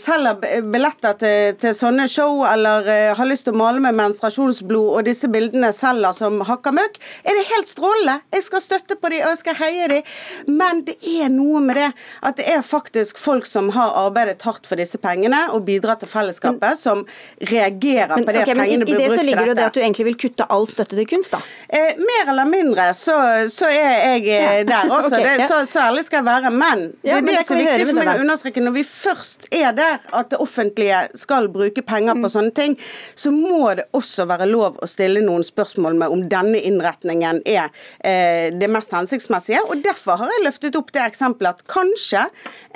[0.00, 4.90] selger billetter til, til, sånne show, eller eh, har lyst til å male med menstruasjonsblod,
[4.98, 8.18] og disse bildene selger som hakka møkk, er det helt strålende.
[8.34, 10.14] Jeg skal støtte på dem, og jeg skal heie dem.
[10.60, 11.90] Men det er noe med det
[12.24, 16.10] at det er faktisk folk som har arbeidet hardt for disse pengene og bidrar til
[16.10, 17.04] fellesskapet, som
[17.42, 19.04] reagerer men, på det okay, pengene blir brukt til dette.
[19.04, 21.40] I det så ligger det at du egentlig vil kutte all støtte til kunst, da?
[21.68, 23.16] Eh, mer eller mindre så,
[23.52, 24.33] så er jeg
[24.68, 25.12] der også.
[25.12, 26.52] okay, det, så, så, ærlig skal jeg være.
[26.54, 29.48] Men det, ja, men det er så viktig for meg å understreke når vi først
[29.54, 32.32] er der at det offentlige skal bruke penger på mm.
[32.36, 32.76] sånne ting,
[33.18, 37.68] så må det også være lov å stille noen spørsmål med om denne innretningen er
[38.04, 39.62] eh, det mest hensiktsmessige.
[39.68, 42.26] og Derfor har jeg løftet opp det eksempelet at kanskje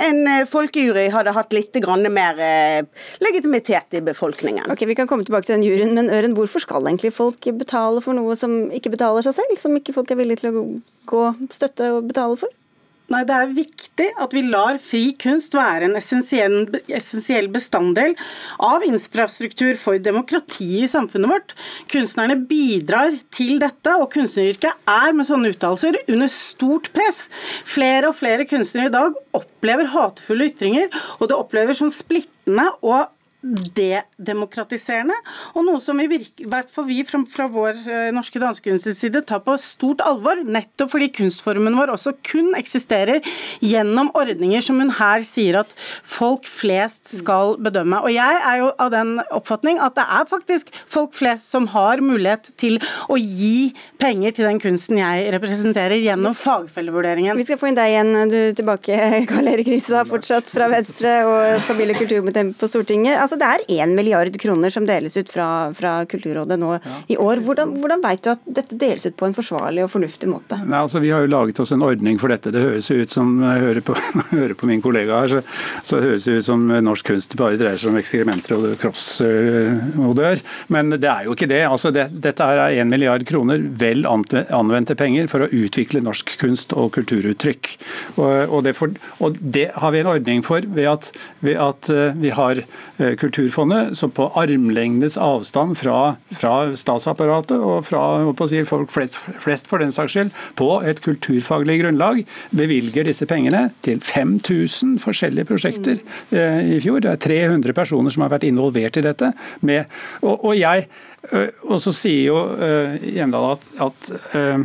[0.04, 1.76] en eh, folkejury hadde hatt litt
[2.12, 2.82] mer eh,
[3.24, 4.70] legitimitet i befolkningen.
[4.70, 8.02] Ok, Vi kan komme tilbake til den juryen, men Øren, hvorfor skal egentlig folk betale
[8.04, 9.59] for noe som ikke betaler seg selv?
[9.61, 10.64] Som ikke folk er villige til å
[11.09, 11.24] gå
[11.56, 12.54] støtte og betale for?
[13.09, 18.12] Nei, Det er viktig at vi lar fri kunst være en essensiell, bestanddel
[18.61, 21.54] av infrastruktur for demokratiet i samfunnet vårt.
[21.88, 27.24] Kunstnerne bidrar til dette, og kunstneryrket er med sånne uttalelser under stort press.
[27.64, 33.09] Flere og flere kunstnere i dag opplever hatefulle ytringer, og det opplever som splittende og
[33.39, 35.14] dedemokratiserende,
[35.55, 39.45] og noe som i hvert fall vi fra, fra vår eh, norske dansekunstens side tar
[39.47, 43.22] på stort alvor, nettopp fordi kunstformen vår også kun eksisterer
[43.62, 48.01] gjennom ordninger som hun her sier at folk flest skal bedømme.
[48.03, 52.03] Og jeg er jo av den oppfatning at det er faktisk folk flest som har
[52.03, 53.70] mulighet til å gi
[54.03, 57.39] penger til den kunsten jeg representerer, gjennom fagfellevurderingen.
[57.39, 58.99] Vi skal få inn deg igjen, du tilbake,
[59.30, 63.85] Karl Erik Rystad, fortsatt fra Venstre og familie- og kulturkomiteen på Stortinget altså Det er
[63.85, 66.97] én milliard kroner som deles ut fra, fra Kulturrådet nå ja.
[67.12, 67.43] i år.
[67.45, 70.59] Hvordan, hvordan vet du at dette deles ut på en forsvarlig og fornuftig måte?
[70.64, 72.53] Nei, altså Vi har jo laget oss en ordning for dette.
[72.55, 73.97] Det høres ut som jeg hører på,
[74.33, 75.43] hører på min kollega her, så,
[75.85, 80.43] så høres det ut som norsk kunst bare dreier seg om ekskrementer og kroppsodør.
[80.74, 81.62] Men det er jo ikke det.
[81.68, 86.74] Altså det dette er én milliard kroner, vel anvendte penger, for å utvikle norsk kunst
[86.76, 87.70] og kulturuttrykk.
[88.16, 91.11] Og, og, det, for, og det, har vi en ordning for ved at,
[91.45, 97.86] ved at eh, vi har eh, Kulturfondet, som på armlengdes avstand fra, fra statsapparatet og
[97.88, 102.22] fra si, folk flest, flest, for den saks skyld, på et kulturfaglig grunnlag
[102.56, 105.98] bevilger disse pengene til 5000 forskjellige prosjekter
[106.30, 107.02] eh, i fjor.
[107.04, 109.32] Det er 300 personer som har vært involvert i dette.
[109.66, 109.90] Med,
[110.22, 110.88] og, og, jeg,
[111.66, 112.40] og så sier jo
[113.02, 114.64] Hjemdal at, at uh,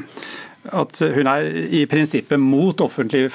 [0.71, 3.25] at hun er i prinsippet mot offentlig,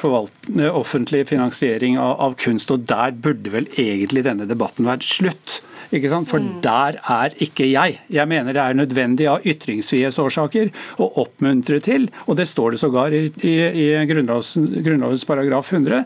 [0.72, 5.59] offentlig finansiering av, av, kunst, og der burde vel egentlig denne debatten vært slutt.
[5.95, 6.29] Ikke sant?
[6.29, 6.59] For mm.
[6.64, 7.99] der er ikke jeg.
[8.12, 13.16] Jeg mener det er nødvendig av ytringsfrihetsårsaker å oppmuntre til, og det står det sågar
[13.16, 13.55] i, i,
[13.85, 16.05] i Grunnlovens paragraf 100,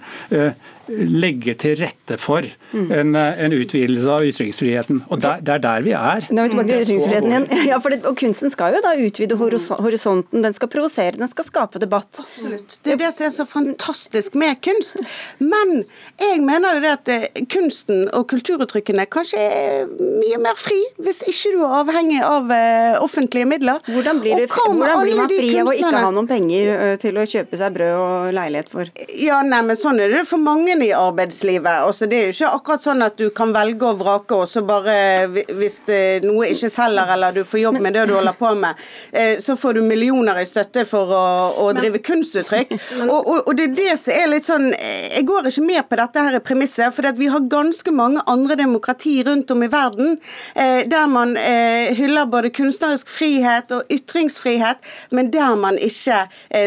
[0.89, 2.89] legge til rette for mm.
[2.93, 5.03] en, en utvidelse av ytringsfriheten.
[5.13, 6.27] Og der, Det er der vi er.
[6.31, 7.47] Nå er vi tilbake til ytringsfriheten igjen.
[7.73, 11.83] Ja, det, og Kunsten skal jo da utvide horisonten, den skal provosere, den skal skape
[11.83, 12.21] debatt.
[12.23, 12.79] Absolutt.
[12.83, 15.01] Det er det som er så fantastisk med kunst.
[15.39, 15.85] Men
[16.21, 21.23] jeg mener jo det at eh, kunsten og kulturuttrykkene kanskje er mye mer fri, hvis
[21.29, 23.81] ikke du er avhengig av uh, offentlige midler.
[23.87, 27.27] Hvordan blir, det, hvordan blir man fri av å ikke ha noen penger til å
[27.29, 28.91] kjøpe seg brød og leilighet for?
[29.23, 31.83] Ja, nei, men sånn er det for mange i arbeidslivet.
[31.85, 34.63] Altså, det er jo ikke akkurat sånn at du kan velge og vrake, og så
[34.67, 34.95] bare
[35.29, 35.79] hvis
[36.25, 38.81] noe ikke selger eller du får jobb med det du holder på med,
[39.13, 41.25] eh, så får du millioner i støtte for å,
[41.65, 42.75] å drive kunstuttrykk.
[43.03, 45.99] Og, og, og, det er det som er litt sånn Jeg går ikke med på
[46.01, 50.17] dette her premisset, for vi har ganske mange andre demokrati rundt om i verden
[50.55, 54.81] eh, der man eh, hyller både kunstnerisk frihet og ytringsfrihet,
[55.13, 56.23] men der man ikke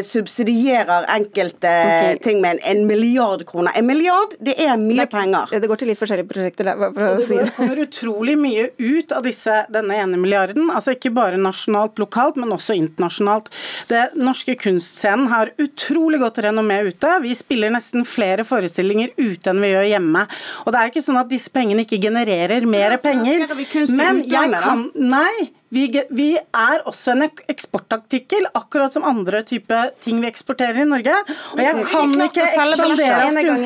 [0.06, 2.18] subsidierer enkelte okay.
[2.24, 3.74] ting med en, en milliard kroner.
[3.76, 5.54] En milliard milliard, det er mye det, penger.
[5.62, 6.70] Det går til litt forskjellige prosjekter.
[6.70, 7.48] Der, for å si det.
[7.48, 10.70] det kommer utrolig mye ut av disse, denne ene milliarden.
[10.74, 13.52] altså Ikke bare nasjonalt, lokalt, men også internasjonalt.
[13.92, 17.16] Det norske kunstscenen har utrolig godt renommé ute.
[17.26, 20.26] Vi spiller nesten flere forestillinger ute enn vi gjør hjemme.
[20.66, 23.48] Og det er ikke sånn at disse pengene ikke genererer mer penger.
[23.96, 25.86] Men jeg kan Nei, vi,
[26.16, 31.16] vi, er også en eksportartikkel, akkurat som andre type ting vi eksporterer i Norge.
[31.56, 33.10] Og jeg kan ikke ekspandere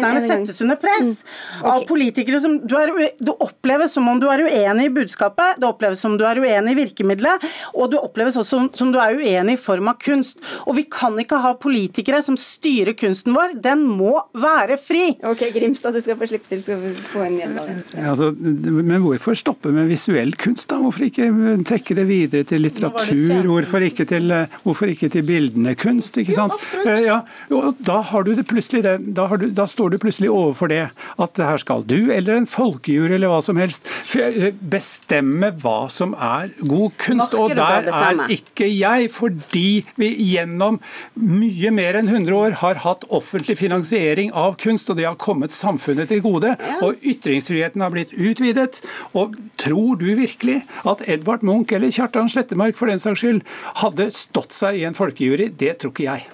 [0.09, 1.70] at kunstnerne settes under press mm.
[1.72, 5.67] av politikere som du, er, du oppleves som om du er uenig i budskapet, det
[5.70, 9.17] oppleves som du er uenig i virkemidlet, og du oppleves også som, som du er
[9.20, 10.41] uenig i form av kunst.
[10.65, 13.55] Og vi kan ikke ha politikere som styrer kunsten vår.
[13.63, 15.13] Den må være fri.
[15.28, 16.63] Ok, Grimstad, du skal få slippe til.
[16.63, 17.93] Skal få en gjenvalg.
[18.09, 20.80] Altså, men hvorfor stoppe med visuell kunst, da?
[20.82, 21.30] Hvorfor ikke
[21.67, 23.47] trekke det videre til litteratur?
[23.49, 26.17] Hvorfor ikke til, eh, hvorfor ikke til bildende kunst?
[26.20, 26.55] ikke sant?
[26.74, 27.20] Jo, eh, ja,
[27.55, 30.82] og da, har du det plutselig, da, du, da, står du plutselig overfor det
[31.20, 33.88] at her skal du eller en folkejury eller hva som helst
[34.18, 37.36] eh, bestemme hva som er god kunst.
[37.38, 40.80] Og der er ikke jeg, fordi vi gjennom
[41.16, 45.53] mye mer enn 100 år har hatt offentlig finansiering av kunst, og det har kommet
[45.55, 46.55] samfunnet til gode.
[46.86, 48.82] Og ytringsfriheten har blitt utvidet.
[49.18, 53.43] Og tror du virkelig at Edvard Munch eller Kjartan Slettemark for den saks skyld
[53.84, 55.49] hadde stått seg i en folkejury.
[55.60, 56.28] Det tror ikke jeg.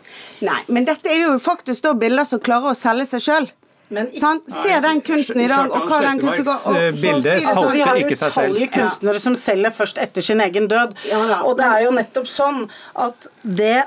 [0.46, 3.48] Nei, men dette er jo faktisk da bilder som klarer å selge seg sjøl.
[3.94, 7.68] Men, Se den kunsten i dag, og hva den kunsten går og, bilde si altså,
[7.76, 10.96] Vi har jo utallige kunstnere som selger først etter sin egen død.
[11.44, 12.66] Og det er jo nettopp sånn
[13.06, 13.84] at det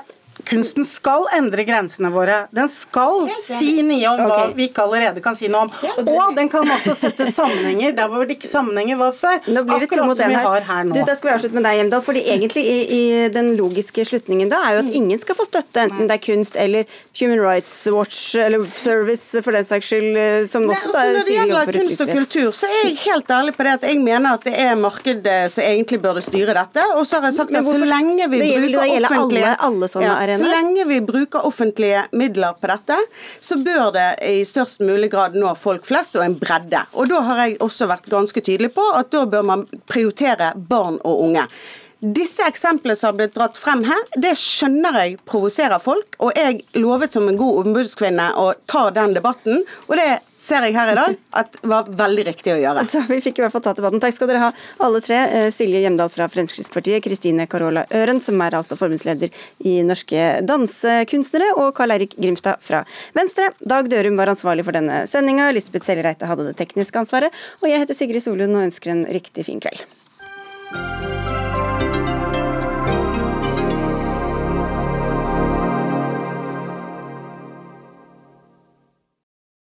[0.47, 2.43] Kunsten skal endre grensene våre.
[2.55, 4.53] Den skal si nye om hva okay.
[4.57, 5.71] vi ikke allerede kan si noe om.
[6.05, 9.41] Og den kan også sette sammenhenger der hvor det ikke sammenhenger var før.
[9.49, 10.95] Nå blir det akkurat som vi har her nå.
[10.95, 12.03] Du, da skal vi avslutte med deg, Hjemdal.
[12.05, 13.01] fordi egentlig i, i,
[13.33, 16.57] den logiske slutningen da er jo at ingen skal få støtte, enten det er kunst
[16.59, 21.25] eller Human Rights Watch eller Service for den saks skyld, eh, som også da altså,
[21.27, 23.87] sier Når det gjelder kunst og kultur, så er jeg helt ærlig på det at
[23.89, 26.87] jeg mener at det er markedet som egentlig burde styre dette.
[26.95, 30.28] Og så har jeg sagt at så lenge vi bruker offentlige alle, alle sånne Marianne?
[30.37, 32.97] Så lenge vi bruker offentlige midler på dette,
[33.39, 36.85] så bør det i størst mulig grad nå folk flest og en bredde.
[36.93, 40.99] Og da har jeg også vært ganske tydelig på at da bør man prioritere barn
[41.03, 41.47] og unge.
[41.99, 46.15] Disse eksemplene som har blitt dratt frem her, det skjønner jeg provoserer folk.
[46.23, 50.77] Og jeg lovet som en god ombudskvinne å ta den debatten, og det ser jeg
[50.77, 52.85] her i dag at var veldig riktig å gjøre.
[52.87, 53.99] Så vi fikk i hvert fall tatt debatten.
[53.99, 54.53] Takk skal dere ha,
[54.87, 55.19] alle tre.
[55.27, 59.35] Eh, Silje Hjemdal fra Fremskrittspartiet, Kristine Carola Øren, som er altså forbundsleder
[59.67, 62.85] i Norske Dansekunstnere, og Karl Eirik Grimstad fra
[63.17, 63.51] Venstre.
[63.59, 67.83] Dag Dørum var ansvarlig for denne sendinga, Lisbeth Sellereite hadde det tekniske ansvaret, og jeg
[67.83, 69.83] heter Sigrid Solund og ønsker en riktig fin kveld.